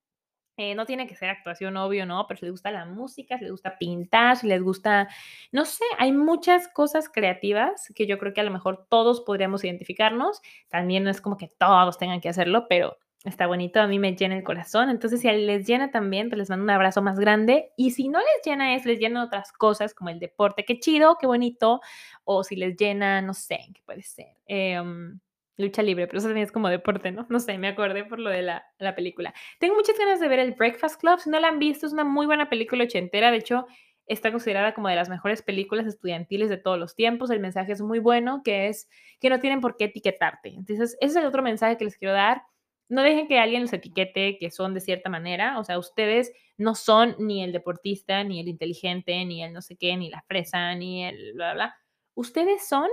Eh, 0.57 0.75
no 0.75 0.87
tiene 0.87 1.07
que 1.07 1.15
ser 1.15 1.31
actuación, 1.31 1.77
obvio, 1.77 2.05
¿no? 2.05 2.27
Pero 2.27 2.41
si 2.41 2.47
les 2.47 2.53
gusta 2.53 2.73
la 2.73 2.85
música, 2.85 3.39
si 3.39 3.45
les 3.45 3.53
gusta 3.53 3.79
pintar, 3.79 4.37
si 4.37 4.49
les 4.49 4.61
gusta, 4.61 5.09
no 5.53 5.65
sé, 5.65 5.85
hay 5.99 6.11
muchas 6.11 6.67
cosas 6.67 7.09
creativas 7.09 7.93
que 7.95 8.09
yo 8.09 8.19
creo 8.19 8.35
que 8.35 8.41
a 8.41 8.45
lo 8.45 8.51
mejor 8.51 8.87
todos 8.91 9.21
podríamos 9.21 9.63
identificarnos. 9.63 10.43
También 10.69 11.05
no 11.05 11.11
es 11.11 11.21
como 11.21 11.37
que 11.37 11.47
todos 11.47 11.97
tengan 11.97 12.21
que 12.21 12.29
hacerlo, 12.29 12.67
pero 12.69 12.99
está 13.25 13.47
bonito, 13.47 13.81
a 13.81 13.87
mí 13.87 13.99
me 13.99 14.15
llena 14.15 14.37
el 14.37 14.45
corazón. 14.45 14.91
Entonces, 14.91 15.21
si 15.21 15.31
les 15.31 15.67
llena 15.67 15.91
también, 15.91 16.29
pues 16.29 16.39
les 16.39 16.51
mando 16.51 16.65
un 16.65 16.71
abrazo 16.71 17.03
más 17.03 17.19
grande. 17.19 17.73
Y 17.77 17.91
si 17.91 18.09
no 18.09 18.19
les 18.19 18.45
llena 18.45 18.75
eso, 18.75 18.89
les 18.89 18.99
llena 18.99 19.25
otras 19.25 19.53
cosas 19.53 19.95
como 19.95 20.11
el 20.11 20.19
deporte, 20.19 20.65
qué 20.65 20.79
chido, 20.79 21.17
qué 21.21 21.27
bonito. 21.27 21.81
O 22.25 22.45
si 22.45 22.57
les 22.57 22.77
llena, 22.77 23.23
no 23.23 23.35
sé, 23.35 23.59
qué 23.75 23.83
puede 23.85 24.03
ser. 24.03 24.37
Em, 24.47 25.19
lucha 25.57 25.83
libre, 25.83 26.07
pero 26.07 26.19
eso 26.19 26.29
también 26.29 26.45
es 26.45 26.53
como 26.53 26.69
deporte, 26.69 27.11
¿no? 27.11 27.27
No 27.29 27.41
sé, 27.41 27.59
me 27.59 27.69
acordé 27.69 28.05
por 28.05 28.21
lo 28.21 28.31
de 28.31 28.43
la, 28.43 28.65
la, 28.79 28.95
película. 28.95 29.35
Tengo 29.59 29.75
muchas 29.75 29.99
ganas 29.99 30.21
de 30.21 30.29
ver 30.29 30.39
el 30.39 30.53
Breakfast 30.53 31.01
Club. 31.01 31.19
Si 31.19 31.31
no 31.31 31.41
la 31.41 31.49
han 31.49 31.59
visto, 31.59 31.87
es 31.87 31.93
una 31.93 32.05
muy 32.05 32.27
buena 32.27 32.49
película 32.49 32.85
ochentera. 32.85 33.33
De 33.33 33.39
hecho, 33.39 33.67
está 34.07 34.31
considerada 34.31 34.75
como 34.75 34.89
de 34.89 34.97
las 34.97 35.09
mejores 35.09 35.43
películas 35.43 35.87
estudiantiles 35.87 36.49
de 36.49 36.57
todos 36.57 36.79
los 36.79 36.95
tiempos. 36.95 37.31
El 37.31 37.41
mensaje 37.41 37.73
es 37.73 37.81
muy 37.83 37.99
bueno, 37.99 38.43
que 38.45 38.69
es 38.69 38.89
que 39.21 39.29
no 39.31 39.41
tienen 39.41 39.61
por 39.61 39.77
qué 39.77 39.85
etiquetarte. 39.85 40.51
Entonces, 40.51 40.97
ese 41.01 41.11
es 41.11 41.17
el 41.17 41.27
otro 41.27 41.43
mensaje 41.43 41.77
que 41.77 41.85
les 41.85 41.97
quiero 41.97 42.15
dar 42.15 42.43
no 42.89 43.03
dejen 43.03 43.29
que 43.29 43.39
alguien 43.39 43.63
los 43.63 43.73
etiquete 43.73 44.39
que 44.39 44.51
son 44.51 44.75
de 44.75 44.81
cierta 44.81 45.11
manera. 45.11 45.59
O 45.59 45.65
sea, 45.65 45.79
ustedes 45.79 46.33
no 46.57 46.75
son 46.75 47.15
ni 47.19 47.43
el 47.43 47.53
deportista, 47.53 48.25
ni 48.25 48.41
el 48.41 48.49
inteligente, 48.49 49.25
ni 49.25 49.43
el 49.43 49.53
no 49.53 49.63
sé 49.63 49.77
qué, 49.77 49.97
ni 49.97 50.11
la 50.11 50.23
fresa, 50.27 50.75
ni 50.75 51.05
el 51.05 51.33
bla, 51.35 51.55
bla. 51.55 51.77
Ustedes 52.15 52.67
son 52.67 52.89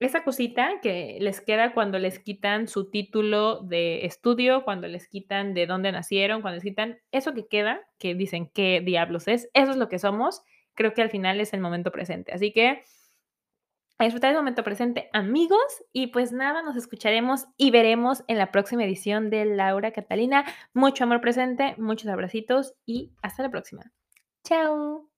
esa 0.00 0.24
cosita 0.24 0.80
que 0.82 1.18
les 1.20 1.42
queda 1.42 1.74
cuando 1.74 1.98
les 1.98 2.18
quitan 2.18 2.68
su 2.68 2.90
título 2.90 3.60
de 3.60 4.06
estudio, 4.06 4.64
cuando 4.64 4.88
les 4.88 5.06
quitan 5.08 5.52
de 5.52 5.66
dónde 5.66 5.92
nacieron, 5.92 6.40
cuando 6.40 6.56
les 6.56 6.64
quitan 6.64 6.98
eso 7.12 7.34
que 7.34 7.46
queda, 7.46 7.82
que 7.98 8.14
dicen 8.14 8.50
qué 8.54 8.80
diablos 8.80 9.28
es, 9.28 9.50
eso 9.52 9.72
es 9.72 9.76
lo 9.76 9.88
que 9.90 9.98
somos. 9.98 10.42
Creo 10.74 10.94
que 10.94 11.02
al 11.02 11.10
final 11.10 11.40
es 11.40 11.52
el 11.52 11.60
momento 11.60 11.92
presente. 11.92 12.32
Así 12.32 12.52
que 12.52 12.82
a 14.00 14.04
disfrutar 14.04 14.30
el 14.30 14.36
momento 14.36 14.64
presente, 14.64 15.10
amigos. 15.12 15.84
Y 15.92 16.08
pues 16.08 16.32
nada, 16.32 16.62
nos 16.62 16.76
escucharemos 16.76 17.46
y 17.56 17.70
veremos 17.70 18.24
en 18.28 18.38
la 18.38 18.50
próxima 18.50 18.84
edición 18.84 19.30
de 19.30 19.44
Laura 19.44 19.92
Catalina. 19.92 20.44
Mucho 20.72 21.04
amor 21.04 21.20
presente, 21.20 21.74
muchos 21.78 22.08
abracitos 22.08 22.74
y 22.86 23.12
hasta 23.22 23.42
la 23.42 23.50
próxima. 23.50 23.92
Chao. 24.44 25.09